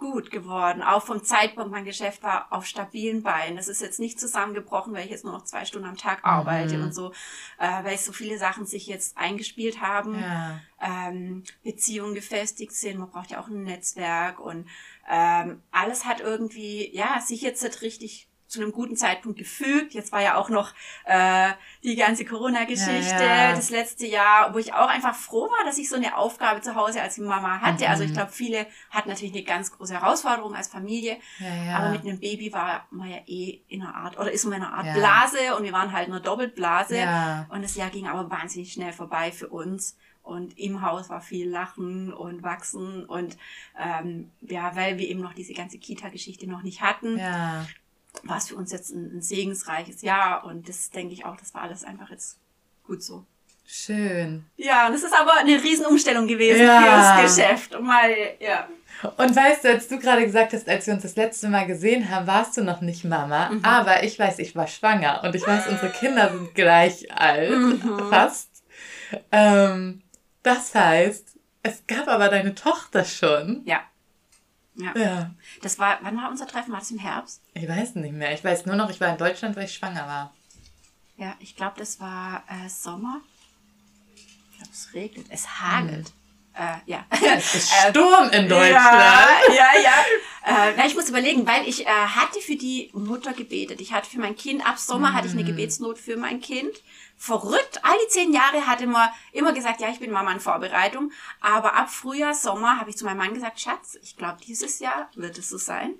[0.00, 0.82] gut geworden.
[0.82, 3.56] Auch vom Zeitpunkt, mein Geschäft war auf stabilen Beinen.
[3.56, 6.78] Das ist jetzt nicht zusammengebrochen, weil ich jetzt nur noch zwei Stunden am Tag arbeite
[6.78, 6.84] mhm.
[6.84, 7.12] und so,
[7.58, 10.60] äh, weil so viele Sachen sich jetzt eingespielt haben, ja.
[10.80, 12.98] ähm, Beziehungen gefestigt sind.
[12.98, 14.66] Man braucht ja auch ein Netzwerk und
[15.08, 19.94] ähm, alles hat irgendwie, ja, sich jetzt richtig zu einem guten Zeitpunkt gefügt.
[19.94, 21.50] Jetzt war ja auch noch äh,
[21.84, 23.54] die ganze Corona-Geschichte ja, ja.
[23.54, 26.74] das letzte Jahr, wo ich auch einfach froh war, dass ich so eine Aufgabe zu
[26.74, 27.84] Hause als Mama hatte.
[27.84, 27.90] Mhm.
[27.90, 28.14] Also ich mhm.
[28.14, 31.18] glaube, viele hatten natürlich eine ganz große Herausforderung als Familie.
[31.38, 34.54] Ja, aber mit einem Baby war man ja eh in einer Art, oder ist man
[34.54, 37.46] in einer Art Blase und wir waren halt in einer Doppelblase.
[37.50, 39.96] Und das Jahr ging aber wahnsinnig schnell vorbei für uns.
[40.22, 43.38] Und im Haus war viel Lachen und Wachsen und
[43.78, 47.66] ähm, ja, weil wir eben noch diese ganze Kita-Geschichte noch nicht hatten, ja
[48.24, 51.54] war es für uns jetzt ein, ein segensreiches Jahr und das denke ich auch, das
[51.54, 52.38] war alles einfach jetzt
[52.84, 53.24] gut so.
[53.72, 54.44] Schön.
[54.56, 57.18] Ja, und es ist aber eine Riesenumstellung gewesen ja.
[57.20, 57.76] fürs Geschäft.
[57.76, 58.68] Und mal, ja.
[59.16, 62.10] Und weißt du, als du gerade gesagt hast, als wir uns das letzte Mal gesehen
[62.10, 63.50] haben, warst du noch nicht Mama.
[63.50, 63.64] Mhm.
[63.64, 65.22] Aber ich weiß, ich war schwanger.
[65.22, 67.56] Und ich weiß, unsere Kinder sind gleich alt.
[67.56, 68.08] Mhm.
[68.10, 68.64] Fast.
[69.30, 70.02] Ähm,
[70.42, 73.62] das heißt, es gab aber deine Tochter schon.
[73.66, 73.82] Ja.
[74.80, 74.96] Ja.
[74.96, 75.30] ja.
[75.62, 76.72] Das war, wann war unser Treffen?
[76.72, 77.40] War das im Herbst?
[77.54, 78.32] Ich weiß nicht mehr.
[78.32, 80.34] Ich weiß nur noch, ich war in Deutschland, weil ich schwanger war.
[81.16, 83.20] Ja, ich glaube, das war äh, Sommer.
[84.14, 85.26] Ich glaube, es regnet.
[85.28, 86.12] Es hagelt.
[86.54, 87.04] Äh, ja.
[87.36, 88.74] Es ist Sturm in Deutschland.
[88.74, 90.74] Ja, ja, ja.
[90.76, 93.80] Äh, ich muss überlegen, weil ich äh, hatte für die Mutter gebetet.
[93.80, 95.48] Ich hatte für mein Kind, ab Sommer hatte ich eine hm.
[95.48, 96.82] Gebetsnot für mein Kind
[97.16, 97.80] verrückt.
[97.82, 101.12] All die zehn Jahre hatte man immer gesagt, ja, ich bin Mama in Vorbereitung.
[101.40, 105.10] Aber ab Frühjahr, Sommer habe ich zu meinem Mann gesagt, Schatz, ich glaube, dieses Jahr
[105.14, 105.94] wird es so sein.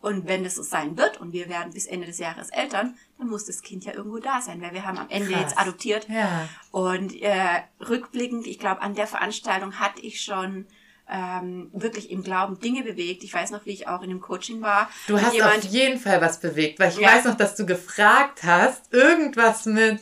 [0.00, 3.28] Und wenn das so sein wird und wir werden bis Ende des Jahres Eltern, dann
[3.28, 5.40] muss das Kind ja irgendwo da sein, weil wir haben am Ende Krass.
[5.40, 6.08] jetzt adoptiert.
[6.08, 6.48] Ja.
[6.70, 10.66] Und äh, rückblickend, ich glaube, an der Veranstaltung hatte ich schon
[11.08, 13.24] ähm, wirklich im Glauben Dinge bewegt.
[13.24, 14.88] Ich weiß noch, wie ich auch in dem Coaching war.
[15.06, 17.08] Du hast jemand, auf jeden Fall was bewegt, weil ich ja.
[17.08, 20.00] weiß noch, dass du gefragt hast, irgendwas mit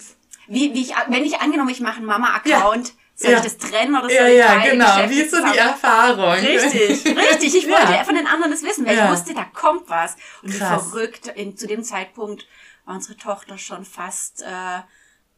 [0.49, 2.95] wie, wie ich, wenn ich angenommen, ich mache einen Mama-Account, ja.
[3.15, 3.37] soll ja.
[3.39, 5.11] ich das trennen oder soll ja, ich Ja, genau.
[5.11, 6.35] Wie ist so die Erfahrung?
[6.35, 7.55] Richtig, richtig.
[7.55, 8.05] Ich wollte ja.
[8.05, 10.17] von den anderen das wissen, weil ich wusste, da kommt was.
[10.43, 10.87] Und Krass.
[10.87, 12.47] wie verrückt, in, zu dem Zeitpunkt
[12.85, 14.47] war unsere Tochter schon fast, äh,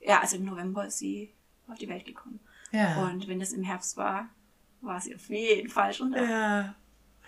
[0.07, 1.33] ja, also im November ist sie
[1.69, 2.41] auf die Welt gekommen.
[2.73, 3.03] Ja.
[3.03, 4.29] Und wenn das im Herbst war,
[4.81, 6.23] war sie auf jeden Fall schon da.
[6.23, 6.75] Ja.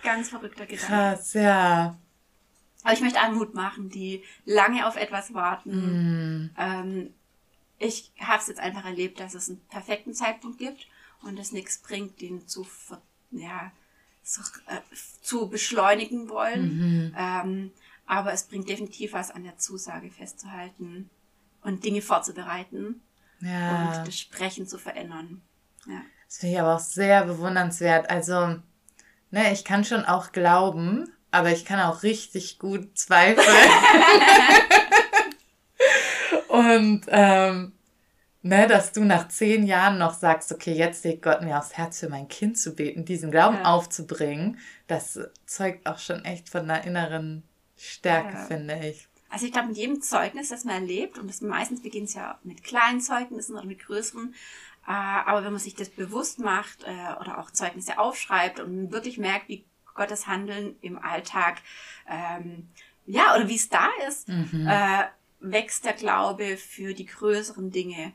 [0.03, 0.87] Ganz verrückter Gedanke.
[0.93, 1.99] Krass, ja.
[2.83, 6.45] Aber ich möchte allen Mut machen, die lange auf etwas warten.
[6.45, 6.51] Mm.
[6.57, 7.15] Ähm,
[7.79, 10.87] ich habe es jetzt einfach erlebt, dass es einen perfekten Zeitpunkt gibt
[11.23, 12.67] und es nichts bringt, den zu,
[13.31, 13.73] ja,
[14.23, 14.81] so, äh,
[15.23, 16.79] zu beschleunigen wollen.
[16.79, 17.15] Mhm.
[17.17, 17.73] Ähm,
[18.07, 21.11] aber es bringt definitiv was an der Zusage festzuhalten
[21.63, 23.03] und Dinge vorzubereiten
[23.41, 23.99] ja.
[23.99, 25.43] und das Sprechen zu verändern.
[25.87, 26.01] Ja.
[26.27, 28.11] Das finde ich aber auch sehr bewundernswert.
[28.11, 28.57] Also,
[29.31, 33.47] ne, ich kann schon auch glauben, aber ich kann auch richtig gut zweifeln.
[36.49, 37.73] Und ähm,
[38.43, 42.01] ne, dass du nach zehn Jahren noch sagst, okay, jetzt legt Gott mir aufs Herz
[42.01, 43.65] für mein Kind zu beten, diesen Glauben ja.
[43.65, 47.43] aufzubringen, das zeugt auch schon echt von einer inneren
[47.77, 48.45] Stärke, ja.
[48.47, 49.09] finde ich.
[49.29, 52.39] Also ich glaube, mit jedem Zeugnis, das man erlebt, und das meistens beginnt es ja
[52.45, 54.35] mit kleinen Zeugnissen oder mit größeren,
[54.87, 59.19] äh, aber wenn man sich das bewusst macht äh, oder auch Zeugnisse aufschreibt und wirklich
[59.19, 61.59] merkt, wie Gottes Handeln im Alltag,
[62.09, 62.69] ähm,
[63.07, 64.67] ja, oder wie es da ist, mhm.
[64.69, 65.05] äh,
[65.41, 68.13] wächst der Glaube für die größeren Dinge.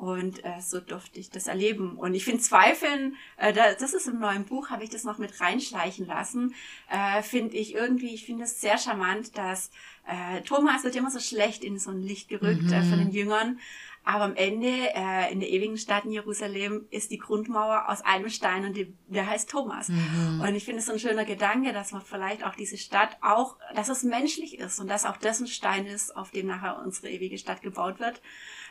[0.00, 1.98] Und äh, so durfte ich das erleben.
[1.98, 5.42] Und ich finde Zweifeln, äh, das ist im neuen Buch, habe ich das noch mit
[5.42, 6.54] reinschleichen lassen,
[6.88, 9.70] äh, finde ich irgendwie, ich finde es sehr charmant, dass
[10.06, 12.72] äh, Thomas wird immer so schlecht in so ein Licht gerückt mhm.
[12.72, 13.60] äh, von den Jüngern.
[14.02, 18.30] Aber am Ende, äh, in der ewigen Stadt in Jerusalem, ist die Grundmauer aus einem
[18.30, 19.90] Stein und die, der heißt Thomas.
[19.90, 20.40] Mhm.
[20.40, 23.58] Und ich finde es so ein schöner Gedanke, dass man vielleicht auch diese Stadt auch,
[23.74, 27.10] dass es menschlich ist und dass auch das ein Stein ist, auf dem nachher unsere
[27.10, 28.22] ewige Stadt gebaut wird.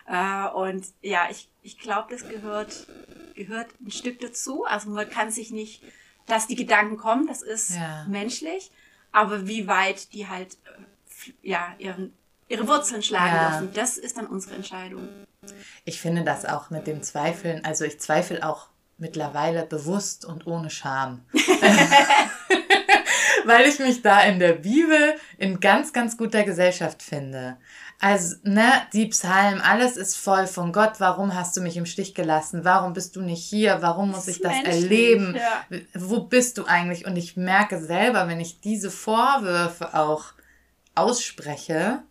[0.09, 2.87] Äh, und ja, ich, ich glaube, das gehört,
[3.35, 4.65] gehört ein Stück dazu.
[4.65, 5.83] Also man kann sich nicht,
[6.25, 8.05] dass die Gedanken kommen, das ist ja.
[8.09, 8.71] menschlich.
[9.11, 12.13] Aber wie weit die halt äh, ja, ihren,
[12.47, 13.49] ihre Wurzeln schlagen ja.
[13.49, 15.07] dürfen, das ist dann unsere Entscheidung.
[15.85, 18.67] Ich finde das auch mit dem Zweifeln, also ich zweifle auch
[18.97, 21.23] mittlerweile bewusst und ohne Scham.
[23.45, 27.57] Weil ich mich da in der Bibel in ganz, ganz guter Gesellschaft finde.
[28.01, 30.93] Also, ne, die Psalmen, alles ist voll von Gott.
[30.99, 32.63] Warum hast du mich im Stich gelassen?
[32.63, 33.81] Warum bist du nicht hier?
[33.81, 35.35] Warum muss ich das erleben?
[35.35, 35.79] Ja.
[35.93, 37.05] Wo bist du eigentlich?
[37.05, 40.27] Und ich merke selber, wenn ich diese Vorwürfe auch
[40.95, 42.01] ausspreche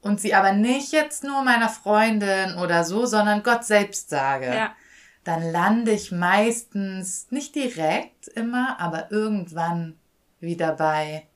[0.00, 4.74] und sie aber nicht jetzt nur meiner Freundin oder so, sondern Gott selbst sage, ja.
[5.24, 9.98] dann lande ich meistens nicht direkt immer, aber irgendwann
[10.40, 11.26] wieder bei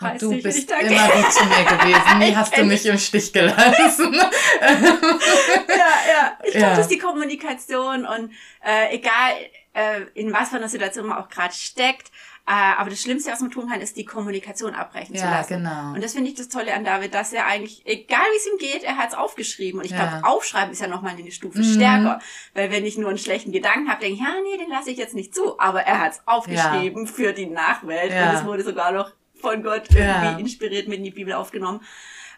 [0.00, 2.18] und du bist immer gut zu mir gewesen.
[2.18, 4.14] Nie hast du mich im Stich gelassen.
[4.14, 4.26] ja,
[5.68, 6.38] ja.
[6.44, 6.70] Ich glaube, ja.
[6.70, 8.32] das ist die Kommunikation und
[8.64, 9.32] äh, egal,
[9.74, 12.10] äh, in was für einer Situation man auch gerade steckt,
[12.50, 15.54] äh, aber das Schlimmste, was man tun kann, ist die Kommunikation abbrechen ja, zu lassen.
[15.58, 15.94] Genau.
[15.94, 18.58] Und das finde ich das Tolle an David, dass er eigentlich, egal wie es ihm
[18.58, 19.78] geht, er hat es aufgeschrieben.
[19.78, 20.04] Und ich ja.
[20.04, 21.74] glaube, aufschreiben ist ja nochmal eine Stufe mhm.
[21.74, 22.18] stärker.
[22.54, 24.98] Weil wenn ich nur einen schlechten Gedanken habe, denke ich, ja, nee, den lasse ich
[24.98, 25.60] jetzt nicht zu.
[25.60, 27.12] Aber er hat es aufgeschrieben ja.
[27.12, 28.10] für die Nachwelt.
[28.10, 31.82] Und es wurde sogar noch von Gott irgendwie inspiriert mit in die Bibel aufgenommen.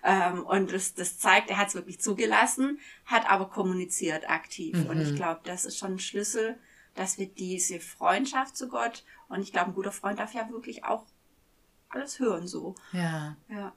[0.04, 4.76] Ähm, und das, das zeigt, er hat es wirklich zugelassen, hat aber kommuniziert aktiv.
[4.76, 4.86] Mhm.
[4.86, 6.58] Und ich glaube, das ist schon ein Schlüssel,
[6.94, 10.84] dass wir diese Freundschaft zu Gott und ich glaube, ein guter Freund darf ja wirklich
[10.84, 11.04] auch
[11.88, 12.74] alles hören so.
[12.92, 13.36] Ja.
[13.48, 13.72] Ja.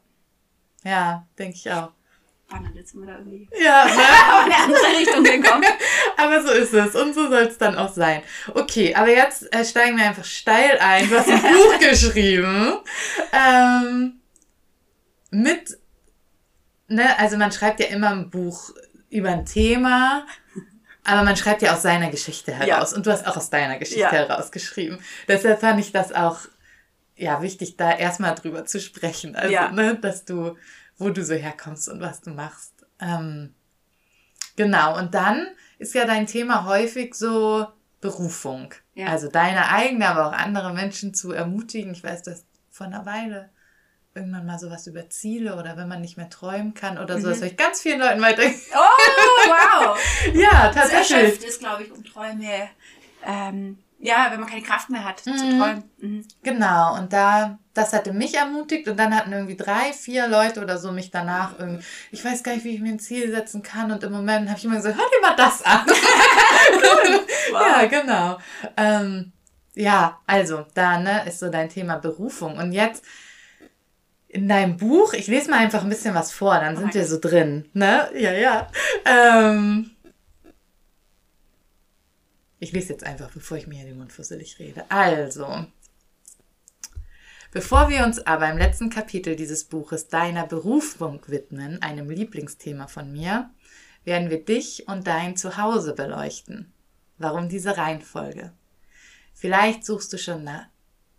[0.84, 1.92] Ja, denke ich auch.
[2.48, 3.92] Spannend, jetzt sind wir da irgendwie ja, ne?
[3.92, 5.66] in eine andere Richtung gekommen.
[6.18, 8.22] aber so ist es und so soll es dann auch sein.
[8.54, 11.10] Okay, aber jetzt äh, steigen wir einfach steil ein.
[11.10, 12.78] Du hast ein Buch geschrieben
[13.34, 14.20] ähm,
[15.32, 15.78] mit,
[16.88, 18.72] ne, also man schreibt ja immer ein Buch
[19.10, 20.26] über ein Thema
[21.06, 22.92] aber man schreibt ja aus seiner Geschichte heraus.
[22.92, 22.98] Ja.
[22.98, 24.12] Und du hast auch aus deiner Geschichte ja.
[24.12, 24.98] heraus geschrieben.
[25.28, 26.40] Deshalb fand ich das auch
[27.16, 29.36] ja, wichtig, da erstmal drüber zu sprechen.
[29.36, 29.72] Also, ja.
[29.72, 30.58] ne, dass du,
[30.98, 32.86] wo du so herkommst und was du machst.
[33.00, 33.54] Ähm,
[34.56, 34.98] genau.
[34.98, 37.68] Und dann ist ja dein Thema häufig so
[38.02, 38.74] Berufung.
[38.94, 39.08] Ja.
[39.08, 41.92] Also deine eigene, aber auch andere Menschen zu ermutigen.
[41.94, 43.50] Ich weiß das vor einer Weile
[44.16, 47.28] irgendwann mal sowas über Ziele oder wenn man nicht mehr träumen kann oder so.
[47.28, 47.32] Mhm.
[47.32, 48.44] Das höre ich ganz vielen Leuten weiter.
[48.74, 50.00] Oh, wow!
[50.34, 51.36] ja, tatsächlich.
[51.36, 52.70] Das ist, glaube ich, um Träume.
[53.26, 55.38] Ähm, ja, wenn man keine Kraft mehr hat mhm.
[55.38, 55.84] zu träumen.
[55.98, 56.26] Mhm.
[56.44, 60.78] Genau, und da, das hatte mich ermutigt und dann hatten irgendwie drei, vier Leute oder
[60.78, 63.92] so mich danach irgendwie, ich weiß gar nicht, wie ich mir ein Ziel setzen kann
[63.92, 65.86] und im Moment habe ich immer gesagt, hör dir mal das an.
[67.52, 67.62] wow.
[67.62, 68.38] Ja, genau.
[68.78, 69.32] Ähm,
[69.74, 73.04] ja, also da ne, ist so dein Thema Berufung und jetzt
[74.28, 77.00] in deinem Buch, ich lese mal einfach ein bisschen was vor, dann sind okay.
[77.00, 78.10] wir so drin, ne?
[78.16, 78.68] Ja, ja.
[79.06, 79.95] Ähm,
[82.66, 84.90] ich lese jetzt einfach, bevor ich mir hier den Mund fusselig rede.
[84.90, 85.68] Also,
[87.52, 93.12] bevor wir uns aber im letzten Kapitel dieses Buches deiner Berufung widmen, einem Lieblingsthema von
[93.12, 93.52] mir,
[94.04, 96.74] werden wir dich und dein Zuhause beleuchten.
[97.20, 98.52] Warum diese Reihenfolge?
[99.36, 100.66] Vielleicht suchst du schon nach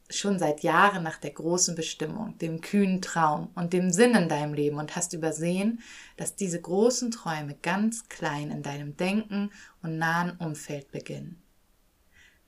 [0.08, 4.54] schon seit Jahren nach der großen Bestimmung, dem kühnen Traum und dem Sinn in deinem
[4.54, 5.80] Leben und hast übersehen,
[6.16, 9.50] dass diese großen Träume ganz klein in deinem Denken
[9.82, 11.42] und nahen Umfeld beginnen.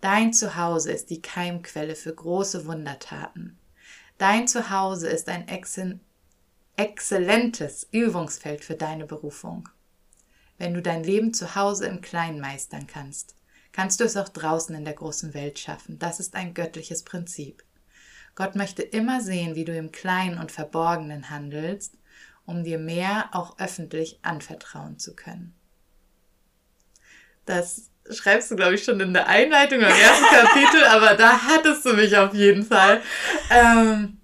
[0.00, 3.58] Dein Zuhause ist die Keimquelle für große Wundertaten.
[4.16, 5.48] Dein Zuhause ist ein
[6.76, 9.68] exzellentes Übungsfeld für deine Berufung.
[10.56, 13.34] Wenn du dein Leben zu Hause im Kleinen meistern kannst,
[13.78, 16.00] kannst du es auch draußen in der großen Welt schaffen.
[16.00, 17.62] Das ist ein göttliches Prinzip.
[18.34, 21.94] Gott möchte immer sehen, wie du im Kleinen und Verborgenen handelst,
[22.44, 25.54] um dir mehr auch öffentlich anvertrauen zu können.
[27.44, 31.86] Das schreibst du, glaube ich, schon in der Einleitung im ersten Kapitel, aber da hattest
[31.86, 33.00] du mich auf jeden Fall.
[33.48, 34.18] Ähm,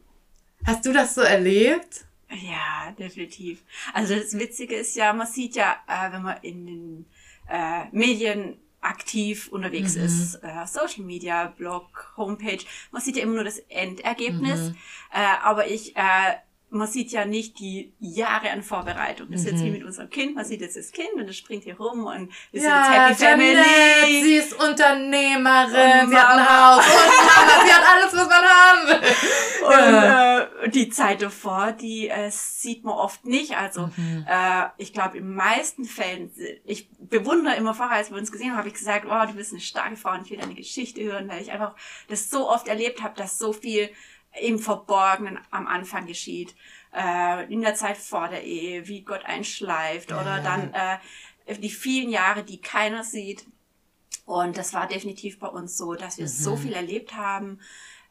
[0.67, 2.07] hast du das so erlebt?
[2.29, 3.62] Ja, definitiv.
[3.93, 7.07] Also das Witzige ist ja, man sieht ja, äh, wenn man in den
[7.49, 10.05] äh, Medien aktiv unterwegs mhm.
[10.05, 10.35] ist.
[10.37, 12.64] Äh, Social Media, Blog, Homepage.
[12.90, 14.70] Man sieht ja immer nur das Endergebnis.
[14.70, 14.77] Mhm.
[15.12, 16.35] Äh, aber ich äh,
[16.74, 19.28] man sieht ja nicht die Jahre an Vorbereitung.
[19.30, 19.72] Das ist jetzt wie mhm.
[19.72, 20.34] mit unserem Kind.
[20.34, 23.42] Man sieht jetzt das Kind und es springt hier rum und ist ja, jetzt Happy
[23.42, 24.22] Family.
[24.22, 28.88] Sie ist Unternehmerin, und sie hat ein Haus und sie hat alles, was man haben
[28.88, 29.66] will.
[29.66, 30.40] Und ja.
[30.40, 33.56] äh, die Zeit davor, die äh, sieht man oft nicht.
[33.56, 34.26] Also mhm.
[34.28, 36.32] äh, ich glaube, in meisten Fällen,
[36.64, 39.52] ich bewundere immer vorher, als wir uns gesehen haben, habe ich gesagt, oh, du bist
[39.52, 41.74] eine starke Frau und ich will deine Geschichte hören, weil ich einfach
[42.08, 43.90] das so oft erlebt habe, dass so viel
[44.40, 46.55] im Verborgenen am Anfang geschieht.
[46.92, 50.20] Äh, in der Zeit vor der Ehe, wie Gott einschleift ja.
[50.20, 53.47] oder dann äh, die vielen Jahre, die keiner sieht.
[54.27, 56.31] Und das war definitiv bei uns so, dass wir mhm.
[56.31, 57.61] so viel erlebt haben.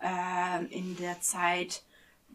[0.02, 1.84] Äh, in der Zeit,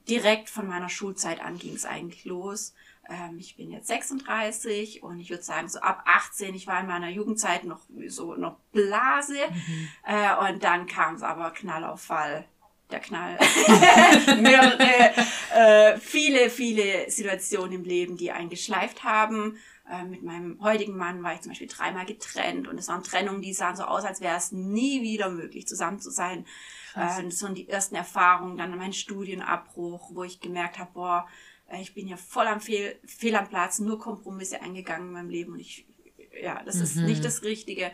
[0.08, 2.74] direkt von meiner Schulzeit an ging es eigentlich los.
[3.08, 6.86] Ähm, ich bin jetzt 36 und ich würde sagen, so ab 18, ich war in
[6.86, 9.38] meiner Jugendzeit noch so noch Blase.
[9.50, 9.88] Mhm.
[10.04, 12.46] Äh, und dann kam es aber Knall auf Fall
[12.90, 13.38] der Knall.
[14.40, 15.12] Mehrere,
[15.54, 19.58] äh, viele, viele Situationen im Leben, die einen geschleift haben.
[19.90, 23.42] Äh, mit meinem heutigen Mann war ich zum Beispiel dreimal getrennt und es waren Trennungen,
[23.42, 26.44] die sahen so aus, als wäre es nie wieder möglich, zusammen zu sein.
[26.94, 31.28] Äh, das waren die ersten Erfahrungen, dann mein Studienabbruch, wo ich gemerkt habe, boah,
[31.68, 35.30] äh, ich bin ja voll am Fehl, Fehl am Platz, nur Kompromisse eingegangen in meinem
[35.30, 35.86] Leben und ich
[36.42, 36.82] ja, das mhm.
[36.82, 37.90] ist nicht das Richtige.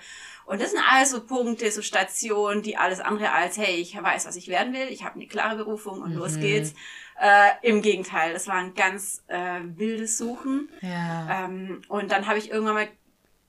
[0.47, 4.37] Und das sind also Punkte, so Stationen, die alles andere als, hey, ich weiß, was
[4.37, 6.19] ich werden will, ich habe eine klare Berufung und mhm.
[6.19, 6.75] los geht's.
[7.21, 10.69] Äh, Im Gegenteil, das war ein ganz äh, wildes Suchen.
[10.83, 11.45] Ja.
[11.45, 12.89] Ähm, und dann habe ich irgendwann mal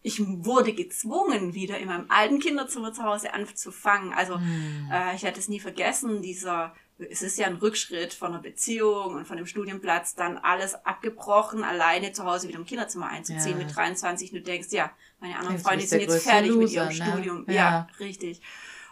[0.06, 4.14] ich wurde gezwungen, wieder in meinem alten Kinderzimmer zu Hause anzufangen.
[4.14, 4.88] Also mhm.
[4.94, 9.16] äh, ich werde es nie vergessen, dieser es ist ja ein Rückschritt von einer Beziehung
[9.16, 13.66] und von dem Studienplatz, dann alles abgebrochen, alleine zu Hause wieder im Kinderzimmer einzuziehen ja.
[13.66, 14.32] mit 23.
[14.32, 16.94] Du denkst, ja, meine anderen Freunde sind jetzt fertig Loser, mit ihrem ne?
[16.94, 17.46] Studium.
[17.48, 18.42] Ja, ja richtig.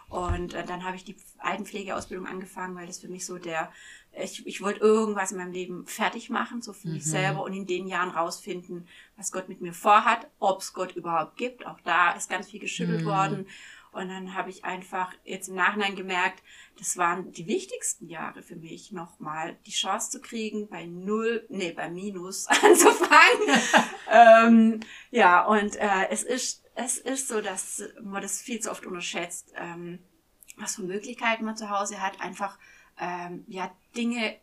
[0.08, 3.72] Und äh, dann habe ich die Altenpflegeausbildung angefangen, weil das für mich so der,
[4.12, 6.94] ich, ich wollte irgendwas in meinem Leben fertig machen, so für mhm.
[6.94, 8.86] mich selber und in den Jahren rausfinden,
[9.16, 11.66] was Gott mit mir vorhat, ob es Gott überhaupt gibt.
[11.66, 13.06] Auch da ist ganz viel geschüttelt mhm.
[13.06, 13.46] worden.
[13.94, 16.42] Und dann habe ich einfach jetzt im Nachhinein gemerkt,
[16.78, 21.70] das waren die wichtigsten Jahre für mich, nochmal die Chance zu kriegen, bei Null, nee,
[21.70, 23.62] bei Minus anzufangen.
[24.10, 24.80] ähm,
[25.12, 29.52] ja, und äh, es ist, es ist so, dass man das viel zu oft unterschätzt,
[29.54, 30.00] ähm,
[30.56, 32.58] was für Möglichkeiten man zu Hause hat, einfach
[32.98, 34.36] ähm, ja, Dinge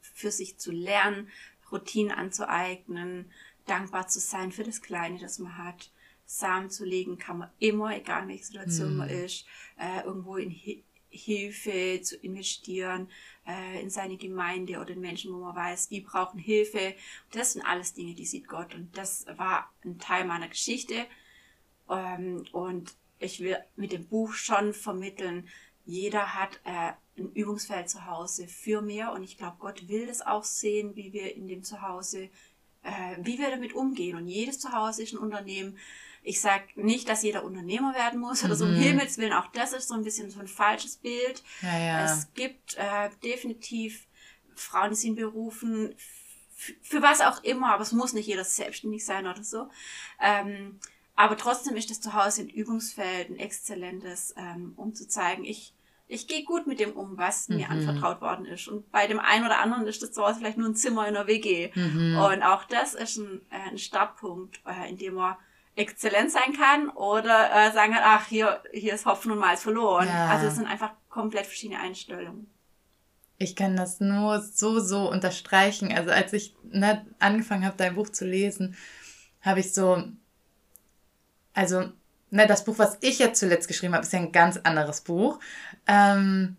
[0.00, 1.30] für sich zu lernen,
[1.72, 3.32] Routinen anzueignen,
[3.64, 5.90] dankbar zu sein für das Kleine, das man hat.
[6.32, 8.96] Samen zu legen kann man immer, egal in welcher Situation mm.
[8.98, 13.08] man ist, äh, irgendwo in Hi Hilfe zu investieren,
[13.44, 16.94] äh, in seine Gemeinde oder in Menschen, wo man weiß, die brauchen Hilfe.
[17.32, 18.76] Das sind alles Dinge, die sieht Gott.
[18.76, 21.06] Und das war ein Teil meiner Geschichte.
[21.88, 25.48] Ähm, und ich will mit dem Buch schon vermitteln,
[25.84, 29.12] jeder hat äh, ein Übungsfeld zu Hause für mehr.
[29.12, 32.30] Und ich glaube, Gott will das auch sehen, wie wir in dem Zuhause,
[32.84, 34.16] äh, wie wir damit umgehen.
[34.16, 35.76] Und jedes Zuhause ist ein Unternehmen
[36.22, 38.80] ich sage nicht, dass jeder Unternehmer werden muss oder so um mhm.
[38.80, 39.32] Himmels Willen.
[39.32, 41.42] Auch das ist so ein bisschen so ein falsches Bild.
[41.62, 42.04] Ja, ja.
[42.04, 44.06] Es gibt äh, definitiv
[44.54, 45.94] Frauen, die sind berufen,
[46.82, 49.68] für was auch immer, aber es muss nicht jeder selbstständig sein oder so.
[50.20, 50.78] Ähm,
[51.16, 55.74] aber trotzdem ist das Zuhause ein Übungsfeld, ein exzellentes, ähm, um zu zeigen, ich,
[56.06, 57.56] ich gehe gut mit dem um, was mhm.
[57.56, 58.68] mir anvertraut worden ist.
[58.68, 61.26] Und bei dem einen oder anderen ist das Zuhause vielleicht nur ein Zimmer in der
[61.26, 61.70] WG.
[61.74, 62.18] Mhm.
[62.18, 65.36] Und auch das ist ein, äh, ein Startpunkt, äh, in dem man
[65.80, 70.06] exzellent sein kann oder äh, sagen kann, ach, hier, hier ist Hopfen und Malz verloren.
[70.08, 70.28] Ja.
[70.28, 72.50] Also es sind einfach komplett verschiedene Einstellungen.
[73.38, 75.90] Ich kann das nur so, so unterstreichen.
[75.96, 78.76] Also als ich ne, angefangen habe, dein Buch zu lesen,
[79.40, 80.04] habe ich so,
[81.54, 81.90] also
[82.30, 85.40] ne, das Buch, was ich jetzt zuletzt geschrieben habe, ist ja ein ganz anderes Buch.
[85.86, 86.58] Ähm,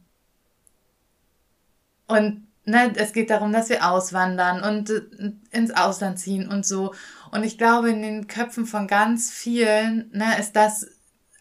[2.08, 6.96] und ne, es geht darum, dass wir auswandern und äh, ins Ausland ziehen und so.
[7.32, 10.88] Und ich glaube, in den Köpfen von ganz vielen ne, ist das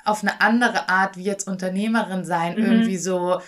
[0.05, 2.65] auf eine andere Art wie jetzt Unternehmerin sein mhm.
[2.65, 3.41] irgendwie so.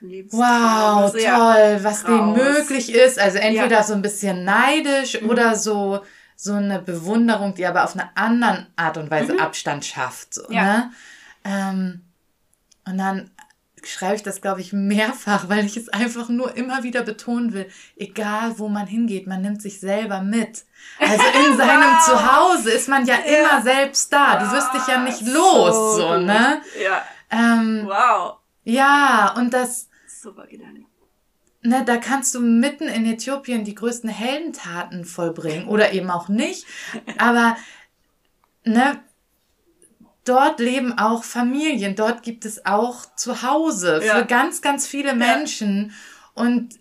[0.00, 3.20] Wow, toll, was denen möglich ist.
[3.20, 3.82] Also entweder ja.
[3.84, 5.30] so ein bisschen neidisch mhm.
[5.30, 6.00] oder so,
[6.34, 9.38] so eine Bewunderung, die aber auf eine andere Art und Weise mhm.
[9.38, 10.34] Abstand schafft.
[10.34, 10.64] So, ja.
[10.64, 10.90] ne?
[11.44, 12.00] Ähm,
[12.84, 13.30] und dann
[13.84, 17.66] schreibe ich das, glaube ich, mehrfach, weil ich es einfach nur immer wieder betonen will.
[17.96, 20.64] Egal, wo man hingeht, man nimmt sich selber mit.
[20.98, 22.04] Also in seinem wow.
[22.04, 24.36] Zuhause ist man ja, ja, immer selbst da.
[24.36, 26.62] Du wirst dich ja nicht los, so, so ne?
[26.82, 27.02] Ja.
[27.30, 28.38] Ähm, wow.
[28.64, 29.88] Ja, und das.
[30.06, 30.82] Super Gedanke.
[31.64, 36.66] Ne, da kannst du mitten in Äthiopien die größten Heldentaten vollbringen oder eben auch nicht.
[37.18, 37.56] Aber
[38.64, 39.00] ne,
[40.24, 44.16] dort leben auch Familien, dort gibt es auch Zuhause ja.
[44.16, 45.88] für ganz, ganz viele Menschen.
[45.88, 46.42] Ja.
[46.42, 46.80] Und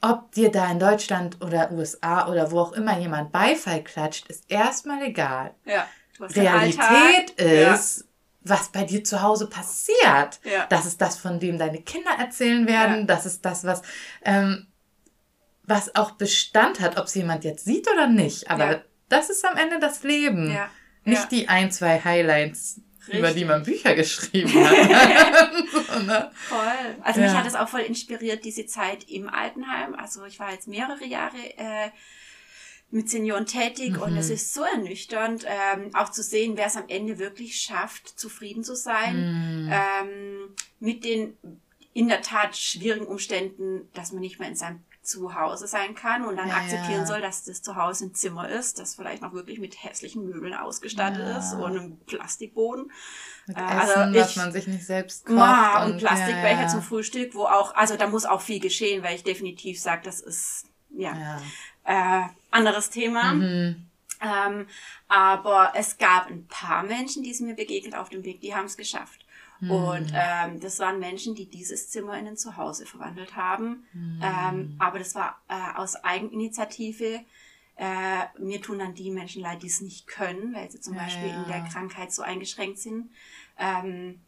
[0.00, 4.50] ob dir da in Deutschland oder USA oder wo auch immer jemand Beifall klatscht, ist
[4.50, 5.54] erstmal egal.
[5.64, 5.86] Ja.
[6.20, 8.06] Realität ist,
[8.42, 10.40] was bei dir zu Hause passiert.
[10.44, 10.66] Ja.
[10.68, 13.06] Das ist das, von dem deine Kinder erzählen werden.
[13.06, 13.82] Das ist das, was,
[14.24, 14.66] ähm,
[15.62, 18.50] was auch Bestand hat, ob es jemand jetzt sieht oder nicht.
[18.50, 20.52] Aber das ist am Ende das Leben.
[20.52, 20.68] Ja.
[21.04, 21.28] Nicht ja.
[21.30, 23.18] die ein, zwei Highlights, Richtig.
[23.18, 25.52] über die man Bücher geschrieben hat.
[25.72, 26.30] so, ne?
[26.34, 26.96] Voll.
[27.02, 27.26] Also ja.
[27.26, 29.94] mich hat es auch voll inspiriert, diese Zeit im Altenheim.
[29.94, 31.90] Also ich war jetzt mehrere Jahre äh,
[32.92, 34.02] mit Senioren tätig mhm.
[34.02, 38.08] und es ist so ernüchternd, ähm, auch zu sehen, wer es am Ende wirklich schafft,
[38.18, 39.72] zufrieden zu sein mhm.
[39.72, 41.36] ähm, mit den
[41.94, 46.24] in der Tat schwierigen Umständen, dass man nicht mehr in seinem zu Hause sein kann
[46.24, 49.32] und dann ja, akzeptieren soll, dass das zu Hause ein Zimmer ist, das vielleicht noch
[49.32, 51.38] wirklich mit hässlichen Möbeln ausgestattet ja.
[51.38, 52.90] ist und einem Plastikboden.
[53.46, 55.36] Mit äh, also Essen, ich, was man sich nicht selbst kocht.
[55.36, 59.16] Ja, und, und Plastikbecher zum Frühstück, wo auch, also da muss auch viel geschehen, weil
[59.16, 61.40] ich definitiv sage, das ist, ja,
[61.84, 63.34] Äh, anderes Thema.
[63.34, 63.88] Mhm.
[64.20, 64.66] Ähm,
[65.08, 68.66] aber es gab ein paar Menschen, die sind mir begegnet auf dem Weg, die haben
[68.66, 69.21] es geschafft.
[69.68, 70.14] Und hm.
[70.14, 73.84] ähm, das waren Menschen, die dieses Zimmer in ein Zuhause verwandelt haben.
[73.92, 74.20] Mhm.
[74.22, 77.20] Ähm, aber das war äh, aus Eigeninitiative.
[77.76, 81.02] Äh, mir tun dann die Menschen leid, die es nicht können, weil sie zum Ja,
[81.02, 81.68] Beispiel in der ja.
[81.68, 83.10] Krankheit so eingeschränkt sind.
[83.58, 84.20] Ähm,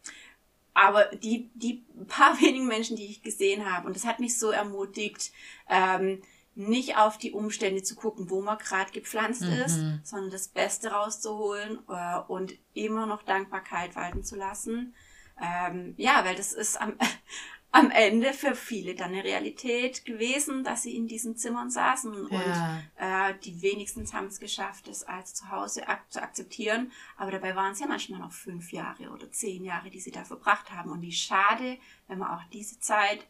[0.73, 4.51] aber die, die paar wenigen Menschen, die ich gesehen habe, und das hat mich so
[4.51, 5.33] ermutigt,
[5.69, 6.23] ähm,
[6.57, 11.81] nicht auf die Umstände zu gucken, wo man gerade gepflanzt ist, sondern das Beste rauszuholen
[11.89, 14.95] äh, und immer noch Dankbarkeit walten zu lassen.
[15.41, 16.95] Ähm, ja, weil das ist am,
[17.73, 22.39] am Ende für viele dann eine Realität gewesen, dass sie in diesen Zimmern saßen Ja.
[22.39, 26.93] und äh, die wenigstens haben es geschafft, es als Zuhause ak zu akzeptieren.
[27.17, 30.25] Aber dabei waren es ja manchmal noch fünf Jahre oder zehn Jahre, die sie da
[30.25, 30.91] verbracht haben.
[30.91, 33.27] Und wie schade, wenn man auch diese Zeit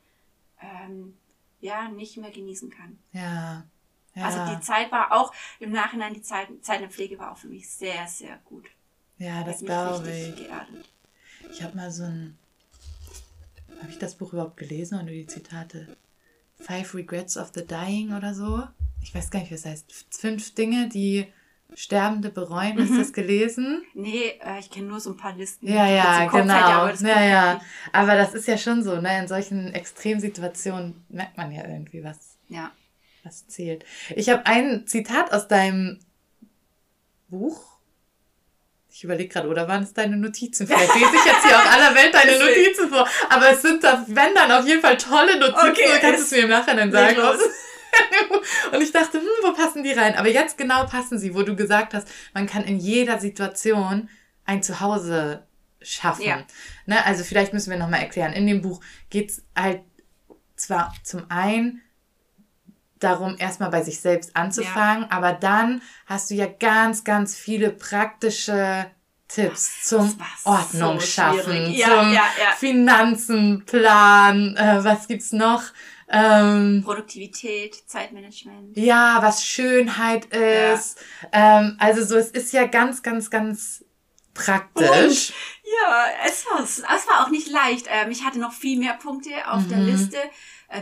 [0.60, 1.16] ähm,
[1.60, 2.98] ja nicht mehr genießen kann.
[3.12, 3.64] Ja.
[4.14, 4.24] ja.
[4.26, 7.38] Also die Zeit war auch im Nachhinein, die Zeit, Zeit in der Pflege war auch
[7.38, 8.66] für mich sehr, sehr gut.
[9.16, 10.36] ja, das glaube ich.
[10.36, 10.90] geerdet.
[11.52, 12.36] Ich habe mal so ein.
[13.80, 15.96] Habe ich das Buch überhaupt gelesen oder die Zitate?
[16.58, 18.62] Five Regrets of the Dying oder so?
[19.02, 20.06] Ich weiß gar nicht, wie es heißt.
[20.10, 21.26] Fünf Dinge, die
[21.74, 22.78] Sterbende bereuen.
[22.80, 23.82] Hast du das gelesen?
[23.94, 25.66] Nee, äh, ich kenne nur so ein paar Listen.
[25.68, 26.54] Ja, ja, genau.
[26.54, 27.56] hatte, aber das ja, ja.
[27.56, 29.18] ich- Aber das ist ja schon so, ne?
[29.20, 32.70] In solchen Extremsituationen merkt man ja irgendwie, was, ja.
[33.24, 33.84] was zählt.
[34.14, 35.98] Ich habe ein Zitat aus deinem
[37.28, 37.73] Buch.
[38.96, 40.68] Ich überlege gerade, oder waren es deine Notizen?
[40.68, 42.38] Vielleicht lese ich jetzt hier auf aller Welt deine.
[42.38, 43.08] Notizen vor.
[43.28, 45.68] Aber es sind das, wenn dann auf jeden Fall tolle Notizen.
[45.70, 47.16] Okay, du kannst es- es mir im Nachhinein sagen.
[48.72, 50.14] Und ich dachte, hm, wo passen die rein?
[50.14, 54.08] Aber jetzt genau passen sie, wo du gesagt hast, man kann in jeder Situation
[54.44, 55.44] ein Zuhause
[55.82, 56.22] schaffen.
[56.22, 56.44] Ja.
[56.86, 57.04] Ne?
[57.04, 58.32] Also vielleicht müssen wir nochmal erklären.
[58.32, 58.80] In dem Buch
[59.10, 59.80] geht es halt
[60.54, 61.82] zwar zum einen
[63.00, 68.86] darum, erstmal bei sich selbst anzufangen, aber dann hast du ja ganz, ganz viele praktische
[69.28, 70.50] Tipps zum war so
[70.84, 71.72] Ordnung schaffen.
[71.72, 72.52] Ja, zum ja, ja.
[72.56, 75.62] Finanzen planen, äh, was gibt's noch?
[76.08, 78.76] Ähm, Produktivität, Zeitmanagement.
[78.76, 80.98] ja, was Schönheit ist.
[81.32, 83.84] Ähm, also so, es ist ja ganz, ganz, ganz
[84.34, 85.32] praktisch.
[85.82, 87.86] Ja, es war, es war auch nicht leicht.
[87.88, 89.86] Ähm, ich hatte noch viel mehr Punkte auf der Mhm.
[89.86, 90.28] Liste, äh,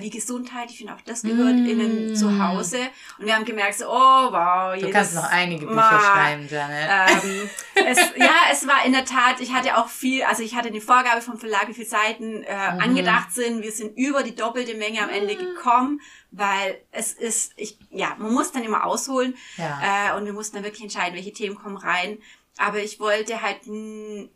[0.00, 0.70] wie Gesundheit.
[0.70, 1.66] Ich finde auch das gehört Mm.
[1.66, 1.80] in
[2.10, 2.78] ein Zuhause.
[3.18, 4.78] Und wir haben gemerkt, so, oh wow.
[4.80, 6.00] Du kannst noch einige Bücher Mal.
[6.00, 7.24] schreiben, Janet.
[7.24, 7.50] Ähm,
[7.86, 10.80] es, ja, es war in der Tat, ich hatte auch viel, also ich hatte eine
[10.80, 12.80] Vorgabe vom Verlag, wie viele Seiten äh, Mhm.
[12.80, 13.62] angedacht sind.
[13.62, 18.32] Wir sind über die doppelte Menge am Ende gekommen, weil es ist, ich, ja, man
[18.32, 20.12] muss dann immer ausholen Ja.
[20.12, 22.18] äh, und wir mussten dann wirklich entscheiden, welche Themen kommen rein.
[22.58, 23.60] Aber ich wollte halt,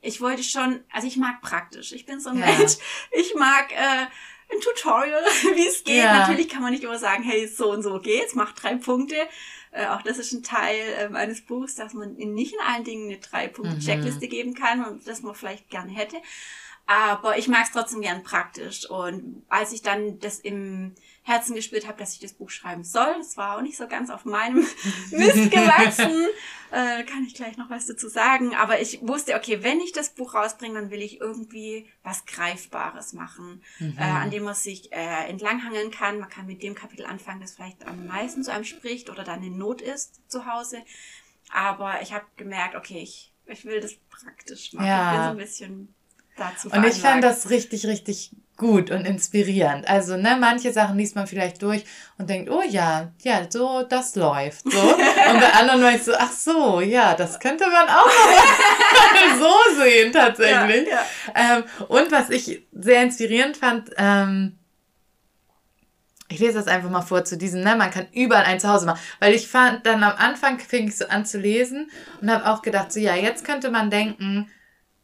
[0.01, 1.93] ich wollte schon, also ich mag praktisch.
[1.93, 2.47] Ich bin so ein Ja.
[2.47, 2.77] Mensch.
[3.13, 4.07] Ich mag äh,
[4.51, 5.23] ein Tutorial,
[5.55, 5.97] wie es geht.
[6.05, 6.21] Ja.
[6.21, 9.17] Natürlich kann man nicht immer sagen, hey, so und so geht's, mach drei Punkte.
[9.73, 13.07] Äh, auch das ist ein Teil äh, meines Buchs, dass man nicht in allen Dingen
[13.09, 13.23] eine Mhm.
[13.23, 16.17] Drei-Punkte-Checkliste geben kann und das man vielleicht gerne hätte.
[16.87, 18.89] Aber ich mag es trotzdem gern praktisch.
[18.89, 20.95] Und als ich dann das im
[21.27, 24.11] Herzen gespürt habe, dass ich das Buch schreiben soll, das war auch nicht so ganz
[24.11, 24.59] auf meinem
[25.11, 26.29] Mist gewachsen,
[26.70, 28.55] äh, kann ich gleich noch was dazu sagen.
[28.55, 33.12] Aber ich wusste, okay, wenn ich das Buch rausbringe, dann will ich irgendwie was Greifbares
[33.12, 36.20] machen, äh, an dem man sich äh, entlanghangeln kann.
[36.20, 39.43] Man kann mit dem Kapitel anfangen, das vielleicht am meisten zu einem spricht oder dann
[39.43, 40.85] in Not ist zu Hause.
[41.53, 44.87] Aber ich habe gemerkt, okay, ich, ich will das praktisch machen.
[44.87, 45.11] Ja.
[45.11, 45.95] Ich bin so ein bisschen
[46.37, 49.87] dazu Und ich fand das richtig, richtig gut und inspirierend.
[49.89, 51.85] Also, ne, manche Sachen liest man vielleicht durch
[52.19, 54.81] und denkt, oh ja, ja, so, das läuft, so.
[54.81, 58.11] Und bei anderen war ich so, ach so, ja, das könnte man auch
[59.39, 60.89] so sehen, tatsächlich.
[60.89, 61.05] Ja,
[61.35, 64.59] Ähm, und was ich sehr inspirierend fand, ähm,
[66.29, 69.01] ich lese das einfach mal vor zu diesem, ne, man kann überall ein Zuhause machen.
[69.21, 71.91] Weil ich fand, dann am Anfang fing ich so an zu lesen
[72.21, 74.51] und habe auch gedacht, so ja, jetzt könnte man denken,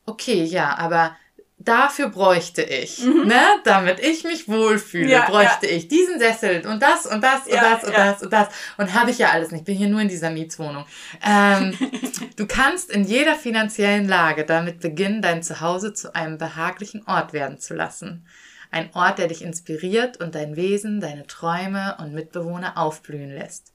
[0.05, 1.17] okay, ja, aber
[1.65, 5.11] dafür bräuchte ich, ne, damit ich mich wohlfühle, Mhm.
[5.11, 8.13] Ja, bräuchte ich diesen Sessel und das und das und Ja, das und ja.
[8.13, 8.49] das und das
[8.79, 9.61] und habe ich ja alles nicht.
[9.61, 10.85] Ich bin hier nur in dieser Mietswohnung.
[11.27, 11.77] Ähm,
[12.37, 17.59] du kannst in jeder finanziellen Lage damit beginnen, dein Zuhause zu einem behaglichen Ort werden
[17.59, 18.27] zu lassen.
[18.71, 23.73] Ein Ort, der dich inspiriert und dein Wesen, deine Träume und Mitbewohner aufblühen lässt.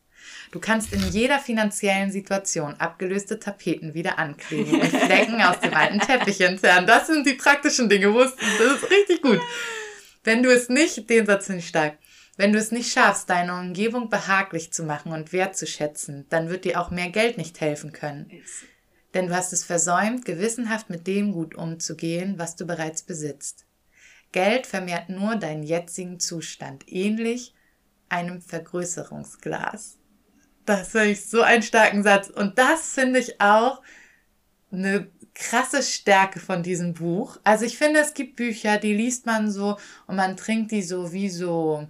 [0.51, 5.99] Du kannst in jeder finanziellen Situation abgelöste Tapeten wieder ankleben und Flecken aus dem alten
[5.99, 6.87] Teppich entfernen.
[6.87, 8.13] Das sind die praktischen Dinge.
[8.13, 9.41] Das ist richtig gut.
[10.23, 11.97] Wenn du es nicht, den Satz finde ich stark,
[12.37, 16.79] wenn du es nicht schaffst, deine Umgebung behaglich zu machen und wertzuschätzen, dann wird dir
[16.79, 18.29] auch mehr Geld nicht helfen können.
[19.13, 23.65] Denn du hast es versäumt, gewissenhaft mit dem gut umzugehen, was du bereits besitzt.
[24.31, 27.55] Geld vermehrt nur deinen jetzigen Zustand, ähnlich
[28.09, 29.96] einem Vergrößerungsglas.
[30.67, 32.29] Das finde ich so einen starken Satz.
[32.29, 33.81] Und das finde ich auch
[34.71, 37.37] eine krasse Stärke von diesem Buch.
[37.43, 41.13] Also ich finde, es gibt Bücher, die liest man so und man trinkt die so
[41.13, 41.87] wie so,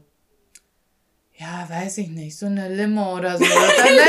[1.34, 3.46] ja, weiß ich nicht, so eine Limo oder so.
[3.46, 4.02] Das, ne,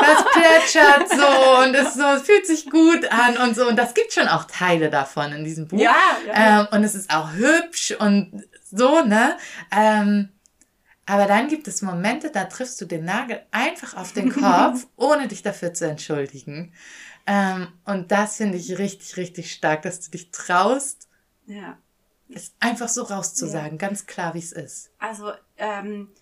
[0.00, 3.66] das plätschert so und es so, es fühlt sich gut an und so.
[3.66, 5.80] Und das gibt schon auch Teile davon in diesem Buch.
[5.80, 5.96] Ja,
[6.26, 6.60] ja.
[6.60, 9.38] Ähm, und es ist auch hübsch und so, ne?
[9.74, 10.28] Ähm,
[11.10, 15.26] aber dann gibt es Momente, da triffst du den Nagel einfach auf den Kopf, ohne
[15.26, 16.72] dich dafür zu entschuldigen.
[17.26, 21.08] Ähm, und das finde ich richtig, richtig stark, dass du dich traust,
[21.46, 21.76] ja.
[22.32, 23.88] es einfach so rauszusagen, ja.
[23.88, 24.92] ganz klar, wie es ist.
[25.00, 26.12] Also, ähm,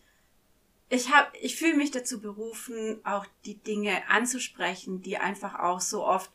[0.89, 6.07] ich habe, ich fühle mich dazu berufen, auch die Dinge anzusprechen, die einfach auch so
[6.07, 6.30] oft,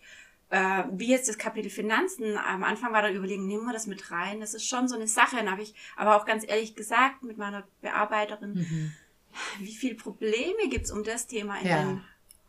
[0.54, 4.12] äh, wie jetzt das Kapitel Finanzen, am Anfang war da überlegen, nehmen wir das mit
[4.12, 4.40] rein.
[4.40, 5.36] Das ist schon so eine Sache.
[5.38, 8.94] Dann habe ich aber auch ganz ehrlich gesagt mit meiner Bearbeiterin, mhm.
[9.60, 11.84] wie viele Probleme gibt's um das Thema in ja.
[11.84, 12.04] den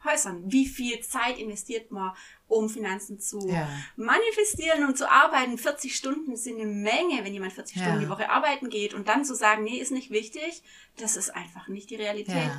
[0.04, 0.42] Häusern.
[0.44, 2.12] Wie viel Zeit investiert man,
[2.46, 3.66] um Finanzen zu ja.
[3.96, 5.56] manifestieren und zu arbeiten?
[5.56, 7.84] 40 Stunden sind eine Menge, wenn jemand 40 ja.
[7.84, 10.62] Stunden die Woche arbeiten geht und dann zu sagen, nee, ist nicht wichtig,
[10.98, 12.50] das ist einfach nicht die Realität.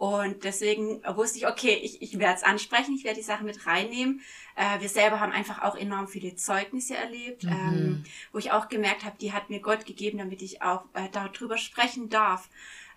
[0.00, 3.66] Und deswegen wusste ich, okay, ich, ich werde es ansprechen, ich werde die Sachen mit
[3.66, 4.22] reinnehmen.
[4.56, 7.50] Äh, wir selber haben einfach auch enorm viele Zeugnisse erlebt, mhm.
[7.50, 11.10] ähm, wo ich auch gemerkt habe, die hat mir Gott gegeben, damit ich auch äh,
[11.12, 12.48] darüber sprechen darf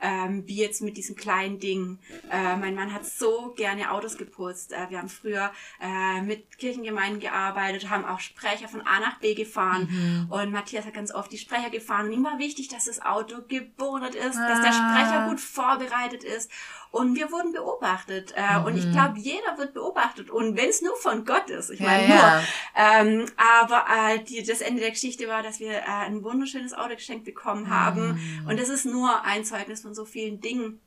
[0.03, 1.97] ähm, wie jetzt mit diesen kleinen Dingen.
[2.29, 4.73] Äh, mein Mann hat so gerne Autos geputzt.
[4.73, 5.51] Äh, wir haben früher
[5.81, 9.87] äh, mit Kirchengemeinden gearbeitet, haben auch Sprecher von A nach B gefahren.
[9.89, 10.31] Mhm.
[10.31, 12.07] Und Matthias hat ganz oft die Sprecher gefahren.
[12.07, 14.47] Und ihm war wichtig, dass das Auto gebonert ist, ah.
[14.49, 15.29] dass der Sprecher ah.
[15.29, 16.51] gut vorbereitet ist.
[16.93, 18.35] Und wir wurden beobachtet.
[18.37, 18.65] Äh, mhm.
[18.65, 18.91] Und ich mhm.
[18.91, 20.29] glaube, jeder wird beobachtet.
[20.29, 22.17] Und wenn es nur von Gott ist, ich meine ja, nur.
[22.17, 22.43] Ja.
[22.75, 26.93] Ähm, aber äh, die, das Ende der Geschichte war, dass wir äh, ein wunderschönes Auto
[26.93, 28.41] geschenkt bekommen haben.
[28.41, 28.47] Mhm.
[28.47, 30.81] Und das ist nur ein Zeugnis von so vielen Dingen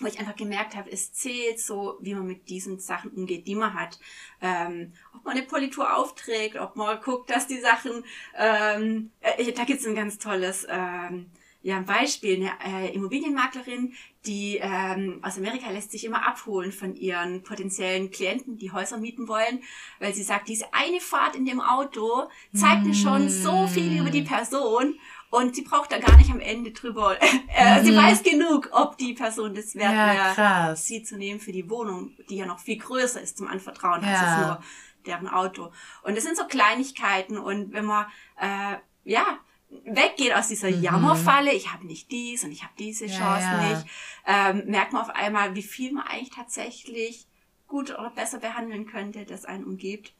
[0.00, 3.56] wo ich einfach gemerkt habe, es zählt so, wie man mit diesen Sachen umgeht, die
[3.56, 3.98] man hat.
[4.40, 8.04] Ähm, ob man eine Politur aufträgt, ob man guckt, dass die Sachen,
[8.36, 11.32] ähm, äh, da gibt's ein ganz tolles ähm,
[11.62, 13.94] ja, ein Beispiel, eine äh, Immobilienmaklerin,
[14.28, 19.26] die ähm, aus Amerika lässt sich immer abholen von ihren potenziellen Klienten, die Häuser mieten
[19.26, 19.62] wollen,
[19.98, 24.10] weil sie sagt, diese eine Fahrt in dem Auto zeigt mir schon so viel über
[24.10, 24.94] die Person
[25.30, 27.16] und sie braucht da gar nicht am Ende drüber.
[27.56, 27.84] äh, mhm.
[27.84, 31.68] Sie weiß genug, ob die Person das wert ja, wäre, sie zu nehmen für die
[31.70, 34.08] Wohnung, die ja noch viel größer ist zum Anvertrauen ja.
[34.14, 34.62] als nur
[35.06, 35.72] deren Auto.
[36.02, 38.06] Und das sind so Kleinigkeiten und wenn man
[38.38, 39.38] äh, ja
[39.84, 40.82] weggeht aus dieser mhm.
[40.82, 43.68] Jammerfalle, ich habe nicht dies und ich habe diese Chance ja, ja.
[43.68, 43.86] nicht,
[44.26, 47.26] ähm, merkt man auf einmal, wie viel man eigentlich tatsächlich
[47.66, 50.12] gut oder besser behandeln könnte, das einen umgibt.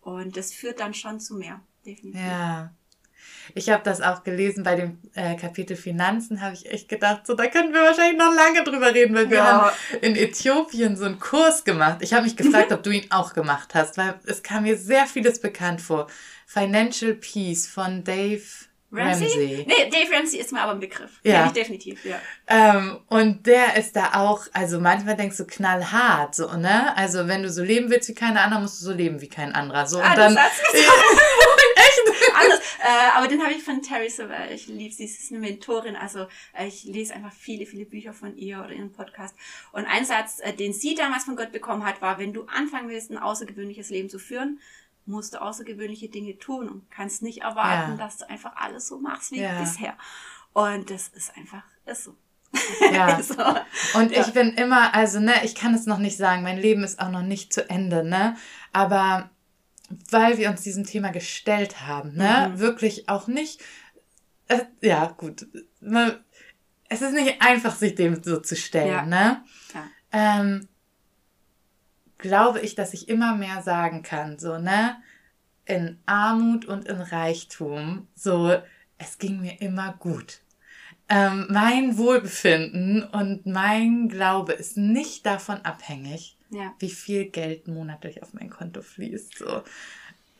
[0.00, 2.20] Und das führt dann schon zu mehr, definitiv.
[2.20, 2.72] Ja.
[3.54, 7.34] Ich habe das auch gelesen bei dem äh, Kapitel Finanzen, habe ich echt gedacht, so
[7.34, 9.44] da können wir wahrscheinlich noch lange drüber reden, weil wir ja.
[9.44, 11.98] haben in Äthiopien so einen Kurs gemacht.
[12.00, 15.06] Ich habe mich gefragt, ob du ihn auch gemacht hast, weil es kam mir sehr
[15.06, 16.06] vieles bekannt vor.
[16.46, 18.42] Financial Peace von Dave
[18.94, 19.26] Ramsey?
[19.26, 19.64] Ramsey?
[19.66, 21.20] Nee, Dave Ramsey ist mir aber ein Begriff.
[21.22, 21.46] Ja.
[21.46, 22.20] ich definitiv, ja.
[22.46, 26.96] Ähm, und der ist da auch, also manchmal denkst du knallhart, so, ne?
[26.96, 29.54] Also wenn du so leben willst wie kein anderer, musst du so leben wie kein
[29.54, 29.86] anderer.
[29.86, 30.36] So, und ah, dann.
[31.76, 32.30] Echt?
[32.34, 32.60] Anders.
[32.78, 34.50] Äh, aber den habe ich von Terry Silver.
[34.50, 35.06] Ich liebe sie.
[35.06, 35.96] Sie ist eine Mentorin.
[35.96, 39.34] Also äh, ich lese einfach viele, viele Bücher von ihr oder ihren Podcast.
[39.72, 42.88] Und ein Satz, äh, den sie damals von Gott bekommen hat, war, wenn du anfangen
[42.88, 44.60] willst, ein außergewöhnliches Leben zu führen,
[45.06, 47.96] musst du außergewöhnliche Dinge tun und kannst nicht erwarten, ja.
[47.96, 49.60] dass du einfach alles so machst wie ja.
[49.60, 49.96] bisher.
[50.52, 52.16] Und das ist einfach, ist so.
[52.92, 53.20] Ja.
[53.22, 53.34] so.
[53.98, 57.00] Und ich bin immer, also, ne, ich kann es noch nicht sagen, mein Leben ist
[57.00, 58.36] auch noch nicht zu Ende, ne?
[58.72, 59.30] Aber
[60.10, 62.52] weil wir uns diesem Thema gestellt haben, ne?
[62.52, 62.58] Mhm.
[62.60, 63.62] Wirklich auch nicht,
[64.48, 65.46] äh, ja, gut.
[65.80, 66.22] Ne,
[66.88, 69.44] es ist nicht einfach, sich dem so zu stellen, ne?
[69.74, 69.84] Ja.
[70.12, 70.68] Ähm,
[72.24, 74.96] glaube ich, dass ich immer mehr sagen kann, so, ne?
[75.66, 78.56] In Armut und in Reichtum, so,
[78.96, 80.40] es ging mir immer gut.
[81.10, 86.72] Ähm, mein Wohlbefinden und mein Glaube ist nicht davon abhängig, ja.
[86.78, 89.36] wie viel Geld monatlich auf mein Konto fließt.
[89.38, 89.62] So.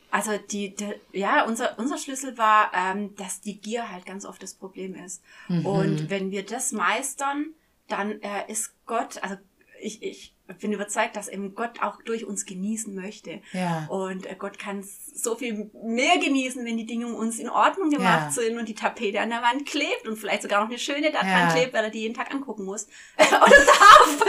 [0.09, 4.41] Also die, die, ja, unser, unser Schlüssel war, ähm, dass die Gier halt ganz oft
[4.41, 5.21] das Problem ist.
[5.49, 5.65] Mhm.
[5.67, 7.53] Und wenn wir das meistern,
[7.87, 9.37] dann äh, ist Gott, also
[9.79, 13.41] ich, ich bin überzeugt, dass eben Gott auch durch uns genießen möchte.
[13.51, 13.87] Ja.
[13.89, 14.83] Und äh, Gott kann
[15.13, 18.31] so viel mehr genießen, wenn die Dinge um uns in Ordnung gemacht ja.
[18.31, 21.19] sind und die Tapete an der Wand klebt und vielleicht sogar noch eine schöne da
[21.19, 21.51] dran ja.
[21.51, 22.87] klebt, weil er die jeden Tag angucken muss.
[23.17, 24.25] Oder darf.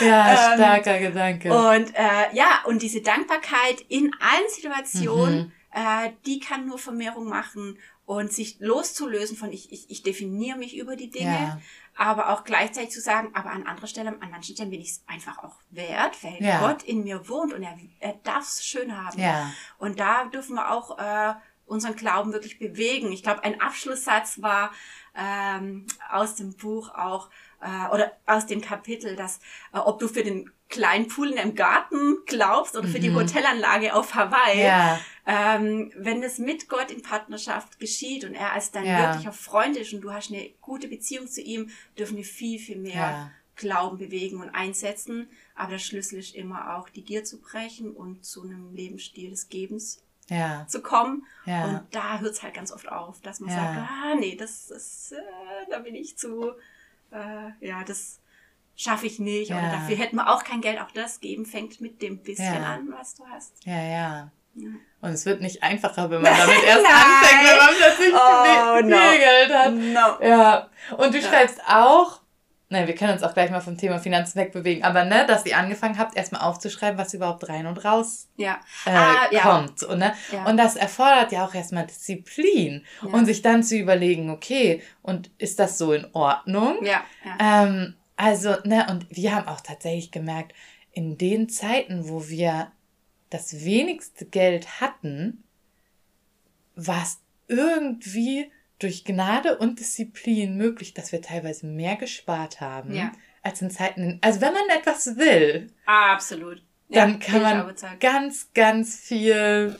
[0.00, 1.52] ja, ähm, starker Gedanke.
[1.52, 5.52] Und äh, ja, und diese Dankbarkeit in allen Situationen, mhm.
[5.72, 10.76] äh, die kann nur Vermehrung machen und sich loszulösen von ich, ich, ich definiere mich
[10.76, 11.60] über die Dinge.
[12.00, 15.04] Aber auch gleichzeitig zu sagen, aber an anderer Stelle, an manchen Stellen bin ich es
[15.06, 16.58] einfach auch wert, weil ja.
[16.60, 19.20] Gott in mir wohnt und er, er darf es schön haben.
[19.20, 19.52] Ja.
[19.76, 21.34] Und da dürfen wir auch äh,
[21.66, 23.12] unseren Glauben wirklich bewegen.
[23.12, 24.72] Ich glaube, ein Abschlusssatz war,
[25.14, 27.28] ähm, aus dem Buch auch
[27.60, 29.38] äh, oder aus dem Kapitel, dass
[29.72, 33.16] äh, ob du für den kleinen Pool in deinem Garten glaubst oder für die Mhm.
[33.16, 38.70] Hotelanlage auf Hawaii, Ja, ähm, wenn das mit Gott in Partnerschaft geschieht und er als
[38.70, 38.98] dein Ja.
[38.98, 42.78] wirklicher Freund ist und du hast eine gute Beziehung zu ihm, dürfen wir viel, viel
[42.78, 43.30] mehr Ja.
[43.56, 45.28] Glauben bewegen und einsetzen.
[45.54, 49.48] Aber der Schlüssel ist immer auch, die Gier zu brechen und zu einem Lebensstil des
[49.50, 51.26] Gebens ja, zu kommen.
[51.44, 51.64] ja.
[51.64, 53.56] Und da hört es halt ganz oft auf, dass man Ja.
[53.56, 55.16] sagt, ah nee, das ist, äh,
[55.68, 56.52] da bin ich zu,
[57.12, 58.20] äh, ja, das
[58.76, 59.50] schaffe ich nicht.
[59.50, 59.72] Oder Ja.
[59.72, 60.80] dafür hätten wir auch kein Geld.
[60.80, 62.74] Auch das geben fängt mit dem bisschen Ja.
[62.74, 63.64] an, was du hast.
[63.64, 64.30] Ja, ja.
[65.00, 68.86] Und es wird nicht einfacher, wenn man damit erst anfängt, wenn man plötzlich Oh, viel,
[68.86, 68.96] no.
[69.18, 69.72] Geld hat.
[69.72, 70.26] No.
[70.26, 70.70] Ja.
[70.96, 72.19] Und du schreibst auch,
[72.70, 75.58] nein, wir können uns auch gleich mal vom Thema Finanzen wegbewegen, aber ne, dass ihr
[75.58, 78.58] angefangen habt, erstmal aufzuschreiben, was überhaupt rein und raus Ja.
[78.86, 79.40] äh, Ah, ja.
[79.42, 79.82] kommt.
[79.82, 80.14] Und, ne?
[80.32, 80.46] Ja.
[80.46, 82.84] und das erfordert ja auch erstmal Disziplin.
[83.02, 86.84] Und sich dann zu überlegen, okay, und ist das so in Ordnung?
[86.84, 87.64] Ja, ja.
[87.64, 90.52] Ähm, also, ne, und wir haben auch tatsächlich gemerkt,
[90.92, 92.72] in den Zeiten, wo wir
[93.30, 95.44] das wenigste Geld hatten,
[96.76, 97.18] war es
[97.48, 98.50] irgendwie
[98.80, 103.12] durch Gnade und Disziplin möglich, dass wir teilweise mehr gespart haben, Ja.
[103.42, 106.62] als in Zeiten, also wenn man etwas will, Absolut.
[106.88, 109.76] dann ja, kann man ganz, ganz viel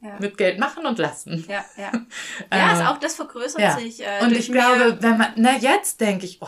[0.00, 0.16] Ja.
[0.20, 1.44] mit Geld machen und lassen.
[1.48, 1.90] Ja, ja.
[2.52, 3.76] Ja, Ähm, ist auch das vergrößert ja.
[3.78, 4.00] sich.
[4.06, 6.46] Äh, Und ich glaube, wenn man, na jetzt denke ich, oh,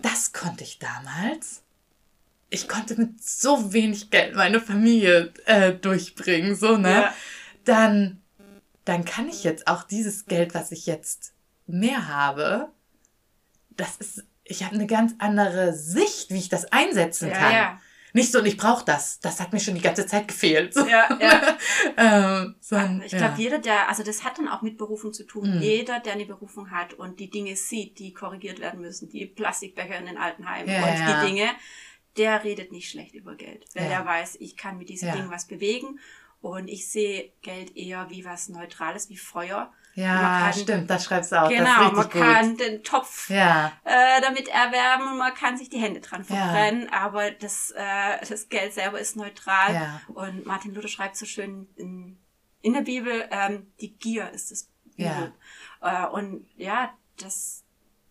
[0.00, 1.62] das konnte ich damals.
[2.50, 6.90] Ich konnte mit so wenig Geld meine Familie äh, durchbringen, so, ne?
[6.92, 7.14] Ja.
[7.64, 8.21] Dann,
[8.84, 11.34] dann kann ich jetzt auch dieses Geld, was ich jetzt
[11.66, 12.70] mehr habe,
[13.70, 17.52] das ist, ich habe eine ganz andere Sicht, wie ich das einsetzen Ja, kann.
[17.52, 17.80] ja.
[18.14, 19.20] Nicht so, und ich brauche das.
[19.20, 20.74] Das hat mir schon die ganze Zeit gefehlt.
[20.74, 20.86] So.
[20.86, 21.56] Ja, ja.
[21.96, 23.38] ähm, sondern, Ich glaube, ja.
[23.38, 25.56] jeder, der, also das hat dann auch mit Berufung zu tun.
[25.56, 25.62] Mhm.
[25.62, 29.96] Jeder, der eine Berufung hat und die Dinge sieht, die korrigiert werden müssen, die Plastikbecher
[29.96, 31.50] in den Altenheimen und die Dinge,
[32.18, 33.64] der redet nicht schlecht über Geld.
[33.74, 35.14] Weil der weiß, ich kann mit diesen Ja.
[35.16, 35.98] Dingen was bewegen
[36.42, 39.72] und ich sehe Geld eher wie was Neutrales, wie Feuer.
[39.94, 41.48] Ja, kann- stimmt, das schreibst du auch.
[41.50, 43.28] genau, man kann den Topf.
[43.30, 46.34] Ja, äh, damit erwärmen und man kann sich die Hände dran Ja.
[46.36, 49.74] verbrennen, aber das, äh, das Geld selber ist neutral.
[49.74, 50.00] Ja.
[50.08, 52.18] Und Martin Luther schreibt so schön in,
[52.62, 55.32] in der Bibel, ähm, die Gier ist das Übel.
[55.82, 57.62] Äh, und ja, das,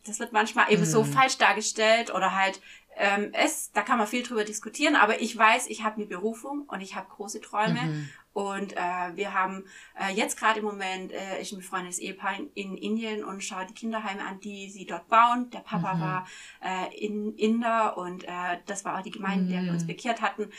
[0.05, 1.13] das wird manchmal eben so Mhm.
[1.13, 2.61] falsch dargestellt oder halt
[3.01, 6.65] ähm, es, da kann man viel drüber diskutieren, aber ich weiß, ich habe eine Berufung
[6.67, 8.09] und ich habe große Träume Mhm.
[8.33, 9.65] Und äh, wir haben
[9.99, 13.65] äh, jetzt gerade im Moment, äh, ich ein befreundetes Ehepaar in, in Indien und schaue
[13.65, 15.49] die Kinderheime an, die sie dort bauen.
[15.51, 15.99] Der Papa Mhm.
[15.99, 16.27] war
[16.63, 19.87] äh, in Inder und äh, das war auch die Gemeinde, in der wir uns Mhm.
[19.87, 20.49] bekehrt hatten.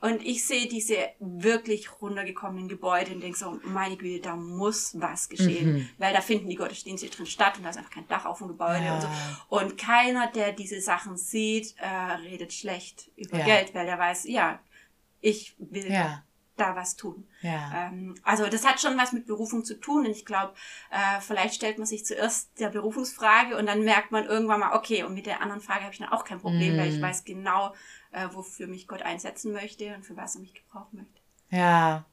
[0.00, 5.28] Und ich sehe diese wirklich runtergekommenen Gebäude und denke so, meine Güte, da muss was
[5.28, 5.72] geschehen.
[5.74, 5.88] Mhm.
[5.98, 8.48] Weil da finden die Gottesdienste drin statt und da ist einfach kein Dach auf dem
[8.48, 8.94] Gebäude Ja.
[8.94, 9.08] und so.
[9.48, 11.86] Und keiner, der diese Sachen sieht, äh,
[12.22, 13.44] redet schlecht über Ja.
[13.44, 14.60] Geld, weil der weiß, ja,
[15.20, 16.22] ich will ja,
[16.60, 17.26] da was tun.
[17.42, 17.70] ja.
[17.88, 20.52] Ähm, also das hat schon was mit Berufung zu tun und ich glaube,
[20.90, 25.02] äh, vielleicht stellt man sich zuerst der Berufungsfrage und dann merkt man irgendwann mal, okay,
[25.04, 27.02] und mit der anderen Frage habe ich dann auch kein Problem, weil ich Mm.
[27.02, 27.74] weiß genau,
[28.12, 31.20] äh, wofür mich Gott einsetzen möchte und für was er mich gebrauchen möchte.
[31.50, 32.04] Ja.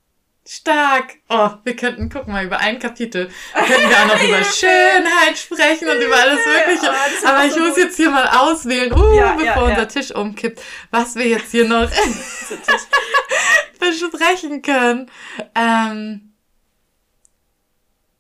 [0.48, 1.16] Stark.
[1.28, 5.90] Oh, wir könnten, guck mal, über ein Kapitel könnten wir auch noch über Schönheit sprechen
[5.90, 6.92] und über alles Mögliche.
[7.24, 7.78] Oh, Aber ich so muss gut.
[7.86, 9.88] jetzt hier mal auswählen, uh, Ja, bevor ja, unser.
[9.88, 11.90] Tisch umkippt, was wir jetzt hier noch
[13.86, 15.10] besprechen können.
[15.54, 16.34] Ähm,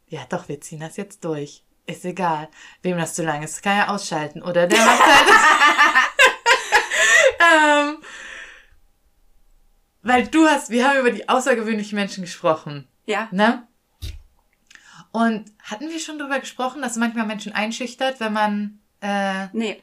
[0.07, 1.63] ja, doch, wir ziehen das jetzt durch.
[1.88, 2.49] Ist egal,
[2.82, 3.61] wem das zu lang ist.
[3.61, 4.41] Kann ja ausschalten.
[4.41, 5.28] Oder der macht halt.
[7.89, 7.97] ähm,
[10.01, 13.68] weil du hast, wir haben über die außergewöhnlichen Menschen gesprochen, Ja, ne?
[15.11, 18.80] Und hatten wir schon darüber gesprochen, dass manchmal Menschen einschüchtert, wenn man.
[19.01, 19.82] Äh, nee.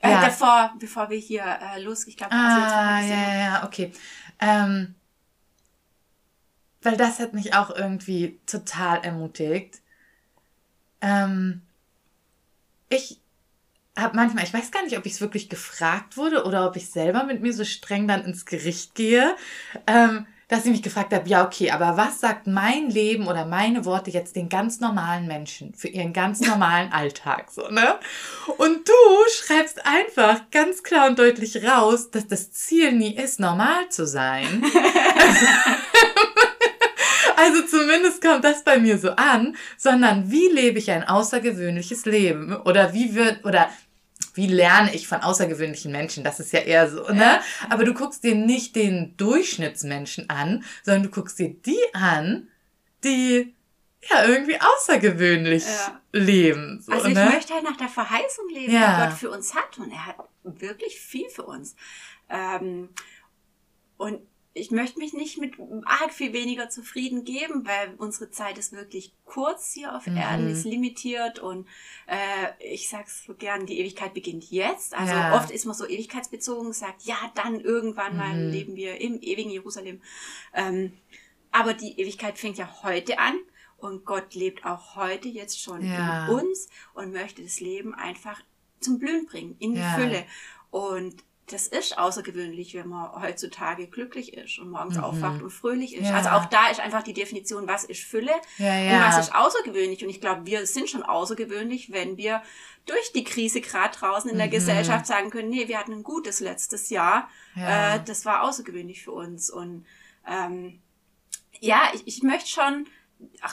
[0.00, 0.20] Äh, Ja.
[0.20, 3.92] davor, bevor wir hier äh, los, ich glaube, Ah, ja, ja, ja, okay.
[4.38, 4.94] Ähm,
[6.82, 9.80] weil das hat mich auch irgendwie total ermutigt.
[11.00, 11.62] Ähm,
[12.88, 13.20] ich
[13.96, 16.90] habe manchmal, ich weiß gar nicht, ob ich es wirklich gefragt wurde oder ob ich
[16.90, 19.34] selber mit mir so streng dann ins Gericht gehe,
[19.86, 23.84] ähm, dass ich mich gefragt habe, ja, okay, aber was sagt mein Leben oder meine
[23.84, 27.98] Worte jetzt den ganz normalen Menschen für ihren ganz normalen Alltag, so, ne?
[28.56, 28.92] Und du
[29.30, 34.64] schreibst einfach ganz klar und deutlich raus, dass das Ziel nie ist, normal zu sein.
[37.38, 42.56] Also zumindest kommt das bei mir so an, sondern wie lebe ich ein außergewöhnliches Leben
[42.56, 43.70] oder wie wird oder
[44.34, 46.24] wie lerne ich von außergewöhnlichen Menschen?
[46.24, 47.40] Das ist ja eher so, ne?
[47.70, 52.48] Aber du guckst dir nicht den Durchschnittsmenschen an, sondern du guckst dir die an,
[53.04, 53.54] die
[54.10, 56.00] ja irgendwie außergewöhnlich Ja.
[56.12, 56.80] leben.
[56.80, 57.24] So, also ich ne?
[57.32, 58.96] möchte halt nach der Verheißung leben, ja.
[58.96, 59.78] die Gott für uns hat.
[59.78, 61.76] Und er hat wirklich viel für uns.
[62.28, 62.88] Ähm,
[63.96, 64.20] und
[64.58, 65.54] ich möchte mich nicht mit
[65.84, 70.16] arg viel weniger zufrieden geben, weil unsere Zeit ist wirklich kurz hier auf mhm.
[70.16, 71.66] Erden, ist limitiert und
[72.06, 74.94] äh, ich sag's so gern, die Ewigkeit beginnt jetzt.
[74.94, 75.36] Also ja.
[75.36, 78.18] oft ist man so ewigkeitsbezogen, sagt, ja, dann irgendwann mhm.
[78.18, 80.02] mal leben wir im ewigen Jerusalem.
[80.54, 80.92] Ähm,
[81.52, 83.38] aber die Ewigkeit fängt ja heute an
[83.76, 86.26] und Gott lebt auch heute jetzt schon ja.
[86.26, 88.42] in uns und möchte das Leben einfach
[88.80, 89.94] zum Blühen bringen, in die ja.
[89.94, 90.24] Fülle.
[90.70, 95.04] Und das ist außergewöhnlich, wenn man heutzutage glücklich ist und morgens mhm.
[95.04, 96.08] aufwacht und fröhlich ist.
[96.08, 96.16] Ja.
[96.16, 98.96] Also auch da ist einfach die Definition, was ist Fülle ja, ja.
[98.96, 100.02] und was ist außergewöhnlich.
[100.04, 102.42] Und ich glaube, wir sind schon außergewöhnlich, wenn wir
[102.86, 104.52] durch die Krise gerade draußen in der mhm.
[104.52, 107.28] Gesellschaft sagen können, nee, wir hatten ein gutes letztes Jahr.
[107.56, 109.50] Äh, das war außergewöhnlich für uns.
[109.50, 109.86] Und
[110.26, 110.80] ähm,
[111.60, 112.86] ja, ich, ich möchte schon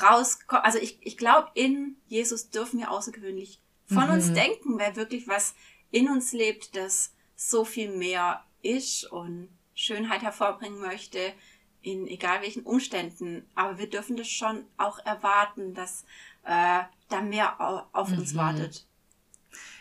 [0.01, 0.63] rauskommen.
[0.63, 4.13] Also ich, ich glaube, in Jesus dürfen wir außergewöhnlich von mhm.
[4.13, 5.55] uns denken, weil wirklich was
[5.91, 11.19] in uns lebt, das so viel mehr ist und Schönheit hervorbringen möchte,
[11.81, 13.45] in egal welchen Umständen.
[13.53, 16.05] Aber wir dürfen das schon auch erwarten, dass
[16.43, 18.37] äh, da mehr auf uns mhm.
[18.37, 18.85] wartet.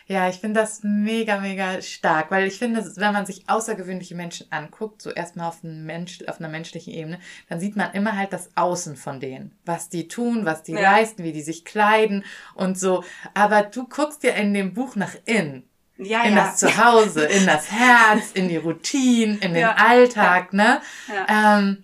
[0.07, 4.45] Ja, ich finde das mega, mega stark, weil ich finde, wenn man sich außergewöhnliche Menschen
[4.51, 8.55] anguckt, so erstmal auf, Mensch, auf einer menschlichen Ebene, dann sieht man immer halt das
[8.55, 9.57] Außen von denen.
[9.65, 10.81] Was die tun, was die ja.
[10.81, 13.03] leisten, wie die sich kleiden und so.
[13.33, 15.67] Aber du guckst dir in dem Buch nach innen
[15.97, 16.45] ja, in ja.
[16.45, 20.81] das Zuhause, in das Herz, in die Routine, in den ja, Alltag, ne?
[21.27, 21.83] Ähm,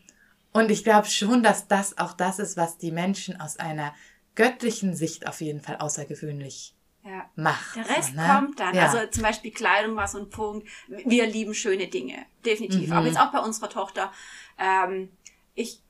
[0.54, 3.94] und ich glaube schon, dass das auch das ist, was die Menschen aus einer
[4.36, 7.30] göttlichen Sicht auf jeden Fall außergewöhnlich ja.
[7.36, 7.76] macht.
[7.76, 8.28] Der Rest ne?
[8.28, 8.76] kommt dann.
[8.76, 8.88] Ja.
[8.88, 10.68] Also zum Beispiel Kleidung war so ein Punkt.
[10.88, 12.90] Wir lieben schöne Dinge, definitiv.
[12.90, 12.94] Mhm.
[12.94, 14.12] Aber jetzt auch bei unserer Tochter.
[14.60, 15.10] Ähm,
[15.56, 15.82] ich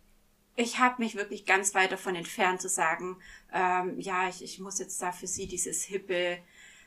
[0.56, 3.18] ich habe mich wirklich ganz weit davon entfernt zu sagen,
[3.54, 6.38] ähm, ja, ich, ich muss jetzt da für sie dieses hippe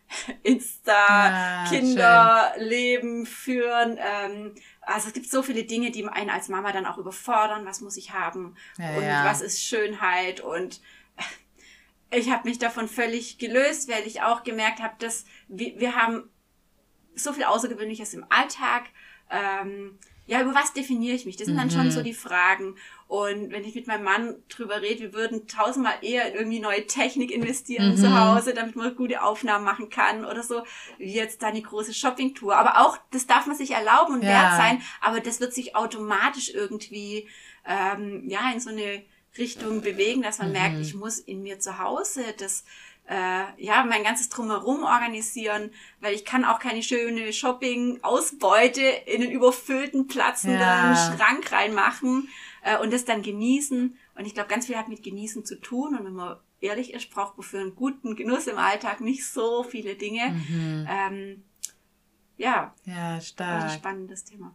[0.43, 3.99] Insta-Kinderleben ja, führen.
[3.99, 7.67] Ähm, also es gibt so viele Dinge, die einen als Mama dann auch überfordern.
[7.67, 8.57] Was muss ich haben?
[8.79, 9.25] Ja, und ja.
[9.25, 10.41] was ist Schönheit?
[10.41, 10.81] Und
[12.11, 16.31] ich habe mich davon völlig gelöst, weil ich auch gemerkt habe, dass wir, wir haben
[17.15, 18.85] so viel Außergewöhnliches im Alltag.
[19.31, 21.37] Ähm, ja, über was definiere ich mich?
[21.37, 22.05] Das sind dann schon so mhm.
[22.05, 22.77] die Fragen.
[23.07, 26.87] Und wenn ich mit meinem Mann drüber rede, wir würden tausendmal eher in irgendwie neue
[26.87, 27.97] Technik investieren mhm.
[27.97, 30.63] zu Hause, damit man gute Aufnahmen machen kann oder so,
[30.99, 32.57] wie jetzt da eine große Shoppingtour.
[32.57, 34.31] Aber auch, das darf man sich erlauben und ja.
[34.31, 37.29] wert sein, aber das wird sich automatisch irgendwie,
[37.67, 39.03] ähm, ja, in so eine
[39.37, 40.53] Richtung bewegen, dass man mhm.
[40.55, 42.65] merkt, ich muss in mir zu Hause das
[43.07, 49.31] äh, ja, mein ganzes Drumherum organisieren, weil ich kann auch keine schöne Shopping-Ausbeute in den
[49.31, 51.17] überfüllten, platzenden ja.
[51.17, 52.29] Schrank reinmachen
[52.65, 53.97] äh, und das dann genießen.
[54.17, 55.97] Und ich glaube, ganz viel hat mit Genießen zu tun.
[55.97, 59.63] Und wenn man ehrlich ist, braucht man für einen guten Genuss im Alltag nicht so
[59.63, 60.31] viele Dinge.
[60.31, 60.89] Mhm.
[60.89, 61.45] Ähm,
[62.37, 63.65] ja, ja, stark.
[63.65, 64.55] Ein spannendes Thema.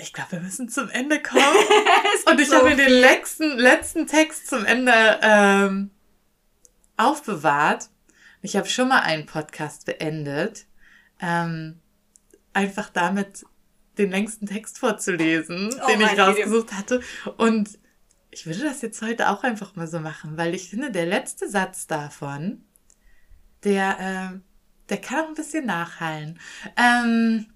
[0.00, 1.44] ich glaube, wir müssen zum Ende kommen.
[2.26, 5.90] und ich so habe mir den letzten, letzten Text zum Ende ähm,
[6.96, 7.90] aufbewahrt.
[8.40, 10.64] Ich habe schon mal einen Podcast beendet.
[11.20, 11.78] Ähm,
[12.54, 13.44] einfach damit
[13.98, 17.00] den längsten Text vorzulesen, oh den ich rausgesucht hatte.
[17.36, 17.78] Und
[18.30, 21.48] ich würde das jetzt heute auch einfach mal so machen, weil ich finde, der letzte
[21.48, 22.64] Satz davon,
[23.64, 24.38] der, äh,
[24.88, 26.38] der kann auch ein bisschen nachhallen.
[26.76, 27.46] Ähm,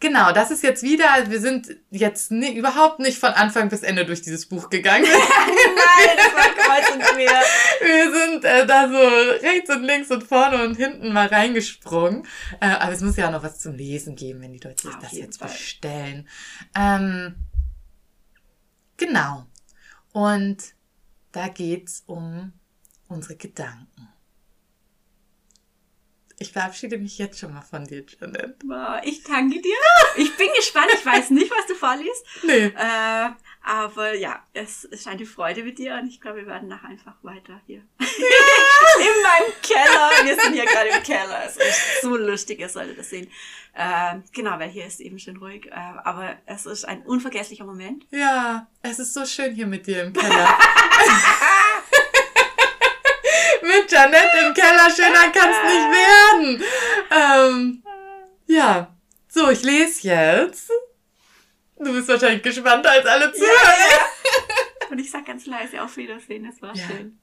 [0.00, 4.06] Genau, das ist jetzt wieder, wir sind jetzt nie, überhaupt nicht von Anfang bis Ende
[4.06, 5.04] durch dieses Buch gegangen.
[5.04, 7.42] Nein, das war kreuz und quer.
[7.82, 12.26] Wir sind äh, da so rechts und links und vorne und hinten mal reingesprungen.
[12.60, 14.96] Äh, aber es muss ja auch noch was zum Lesen geben, wenn die Leute sich
[14.96, 15.48] das jetzt Fall.
[15.48, 16.26] bestellen.
[16.74, 17.34] Ähm,
[18.96, 19.44] genau.
[20.12, 20.56] Und
[21.32, 22.54] da geht's um
[23.06, 24.09] unsere Gedanken.
[26.42, 28.56] Ich verabschiede mich jetzt schon mal von dir, Janet.
[29.04, 29.76] Ich danke dir.
[30.16, 30.90] Ich bin gespannt.
[30.94, 32.24] Ich weiß nicht, was du vorliest.
[32.42, 32.72] Nee.
[32.74, 33.28] Äh,
[33.62, 37.12] aber ja, es ist eine Freude mit dir und ich glaube, wir werden nachher einfach
[37.22, 37.82] weiter hier.
[38.00, 38.06] Ja.
[39.00, 40.10] In meinem Keller.
[40.24, 41.44] Wir sind hier gerade im Keller.
[41.44, 43.30] Es ist so lustig, ihr solltet das sehen.
[43.74, 45.66] Äh, genau, weil hier ist eben schön ruhig.
[45.66, 48.06] Äh, aber es ist ein unvergesslicher Moment.
[48.10, 50.58] Ja, es ist so schön hier mit dir im Keller.
[53.90, 54.90] Janette im Keller.
[54.90, 56.62] Schöner kann's nicht werden.
[57.10, 57.82] Ähm,
[58.46, 58.94] ja.
[59.28, 60.70] So, ich lese jetzt.
[61.78, 63.48] Du bist wahrscheinlich gespannter als alle Zuhörer.
[63.52, 64.90] Ja, ja.
[64.90, 66.44] Und ich sag ganz leise auf Wiedersehen.
[66.44, 66.86] Das war ja.
[66.86, 67.18] schön.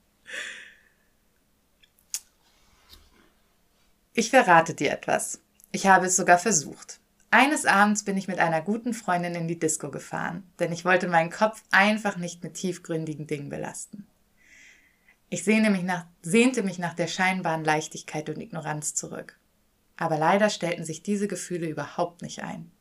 [4.13, 5.41] Ich verrate dir etwas.
[5.72, 6.99] Ich habe es sogar versucht.
[7.30, 11.07] Eines Abends bin ich mit einer guten Freundin in die Disco gefahren, denn ich wollte
[11.07, 14.07] meinen Kopf einfach nicht mit tiefgründigen Dingen belasten.
[15.30, 19.38] Ich mich nach, sehnte mich nach der scheinbaren Leichtigkeit und Ignoranz zurück.
[19.98, 22.72] Aber leider stellten sich diese Gefühle überhaupt nicht ein.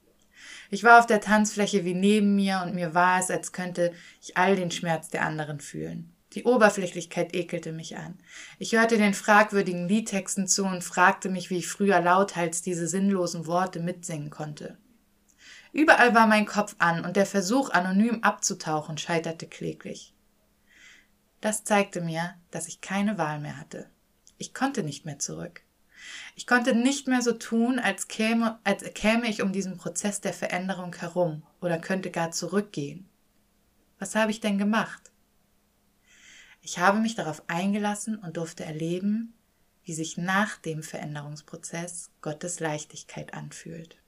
[0.71, 3.93] Ich war auf der Tanzfläche wie neben mir und mir war es, als könnte
[4.23, 6.13] ich all den Schmerz der anderen fühlen.
[6.35, 8.19] Die Oberflächlichkeit ekelte mich an.
[8.59, 13.47] Ich hörte den fragwürdigen Liedtexten zu und fragte mich, wie ich früher lauthals diese sinnlosen
[13.47, 14.77] Worte mitsingen konnte.
[15.73, 20.16] Überall war mein Kopf an und der Versuch, anonym abzutauchen, scheiterte kläglich.
[21.41, 23.89] Das zeigte mir, dass ich keine Wahl mehr hatte.
[24.39, 25.62] Ich konnte nicht mehr zurück.
[26.34, 30.32] Ich konnte nicht mehr so tun, als käme, als käme ich um diesen Prozess der
[30.32, 33.09] Veränderung herum oder könnte gar zurückgehen.
[33.99, 35.11] Was habe ich denn gemacht?
[36.61, 39.34] Ich habe mich darauf eingelassen und durfte erleben,
[39.84, 43.99] wie sich nach dem Veränderungsprozess Gottes Leichtigkeit anfühlt.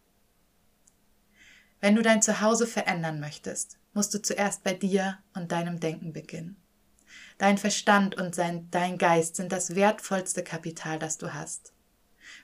[1.81, 6.57] Wenn du dein Zuhause verändern möchtest, musst du zuerst bei dir und deinem Denken beginnen.
[7.39, 11.73] Dein Verstand und sein, dein Geist sind das wertvollste Kapital, das du hast.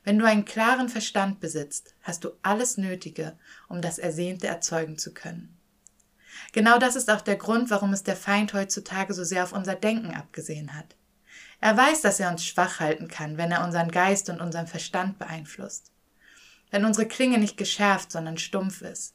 [0.05, 3.37] Wenn du einen klaren Verstand besitzt, hast du alles Nötige,
[3.69, 5.59] um das Ersehnte erzeugen zu können.
[6.53, 9.75] Genau das ist auch der Grund, warum es der Feind heutzutage so sehr auf unser
[9.75, 10.97] Denken abgesehen hat.
[11.61, 15.19] Er weiß, dass er uns schwach halten kann, wenn er unseren Geist und unseren Verstand
[15.19, 15.91] beeinflusst.
[16.71, 19.15] Wenn unsere Klinge nicht geschärft, sondern stumpf ist.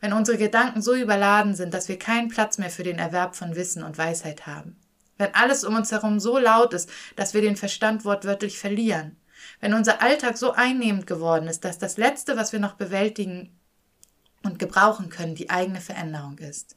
[0.00, 3.56] Wenn unsere Gedanken so überladen sind, dass wir keinen Platz mehr für den Erwerb von
[3.56, 4.76] Wissen und Weisheit haben.
[5.18, 9.16] Wenn alles um uns herum so laut ist, dass wir den Verstand wortwörtlich verlieren.
[9.60, 13.56] Wenn unser Alltag so einnehmend geworden ist, dass das Letzte, was wir noch bewältigen
[14.42, 16.76] und gebrauchen können, die eigene Veränderung ist.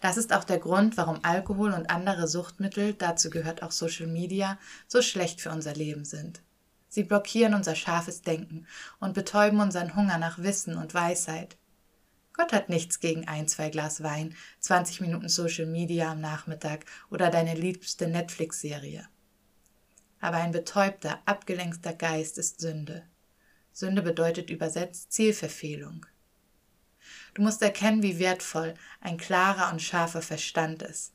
[0.00, 4.58] Das ist auch der Grund, warum Alkohol und andere Suchtmittel, dazu gehört auch Social Media,
[4.86, 6.42] so schlecht für unser Leben sind.
[6.88, 8.66] Sie blockieren unser scharfes Denken
[8.98, 11.56] und betäuben unseren Hunger nach Wissen und Weisheit.
[12.32, 17.30] Gott hat nichts gegen ein, zwei Glas Wein, 20 Minuten Social Media am Nachmittag oder
[17.30, 19.08] deine liebste Netflix-Serie.
[20.20, 23.04] Aber ein betäubter, abgelenkter Geist ist Sünde.
[23.72, 26.06] Sünde bedeutet übersetzt Zielverfehlung.
[27.34, 31.12] Du musst erkennen, wie wertvoll ein klarer und scharfer Verstand ist.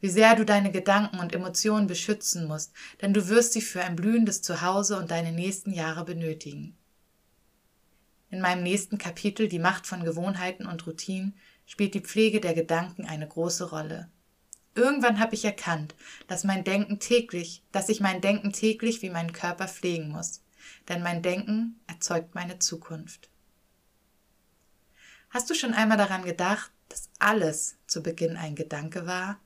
[0.00, 3.96] Wie sehr du deine Gedanken und Emotionen beschützen musst, denn du wirst sie für ein
[3.96, 6.76] blühendes Zuhause und deine nächsten Jahre benötigen.
[8.30, 13.06] In meinem nächsten Kapitel Die Macht von Gewohnheiten und Routinen spielt die Pflege der Gedanken
[13.06, 14.10] eine große Rolle.
[14.74, 15.94] Irgendwann habe ich erkannt,
[16.26, 20.42] dass mein Denken täglich, dass ich mein Denken täglich wie meinen Körper pflegen muss,
[20.88, 23.30] denn mein Denken erzeugt meine Zukunft.
[25.30, 29.40] Hast du schon einmal daran gedacht, dass alles zu Beginn ein Gedanke war?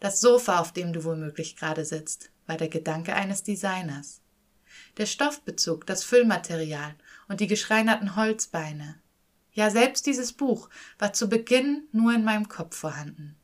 [0.00, 4.20] Das Sofa, auf dem du womöglich gerade sitzt, war der Gedanke eines Designers.
[4.98, 6.94] Der Stoffbezug, das Füllmaterial
[7.28, 9.00] und die geschreinerten Holzbeine.
[9.52, 10.68] Ja, selbst dieses Buch
[10.98, 13.36] war zu Beginn nur in meinem Kopf vorhanden.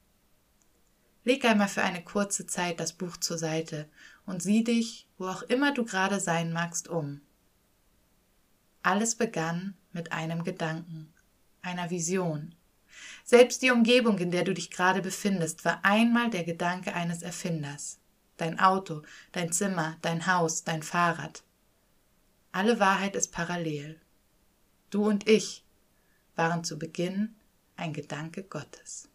[1.24, 3.88] Leg einmal für eine kurze Zeit das Buch zur Seite
[4.26, 7.20] und sieh dich, wo auch immer du gerade sein magst, um.
[8.82, 11.12] Alles begann mit einem Gedanken,
[11.62, 12.54] einer Vision.
[13.24, 17.98] Selbst die Umgebung, in der du dich gerade befindest, war einmal der Gedanke eines Erfinders.
[18.36, 21.44] Dein Auto, dein Zimmer, dein Haus, dein Fahrrad.
[22.55, 23.98] Alle Wahrheit ist parallel.
[24.90, 25.64] Du und ich
[26.36, 27.34] waren zu Beginn
[27.76, 29.09] ein Gedanke Gottes.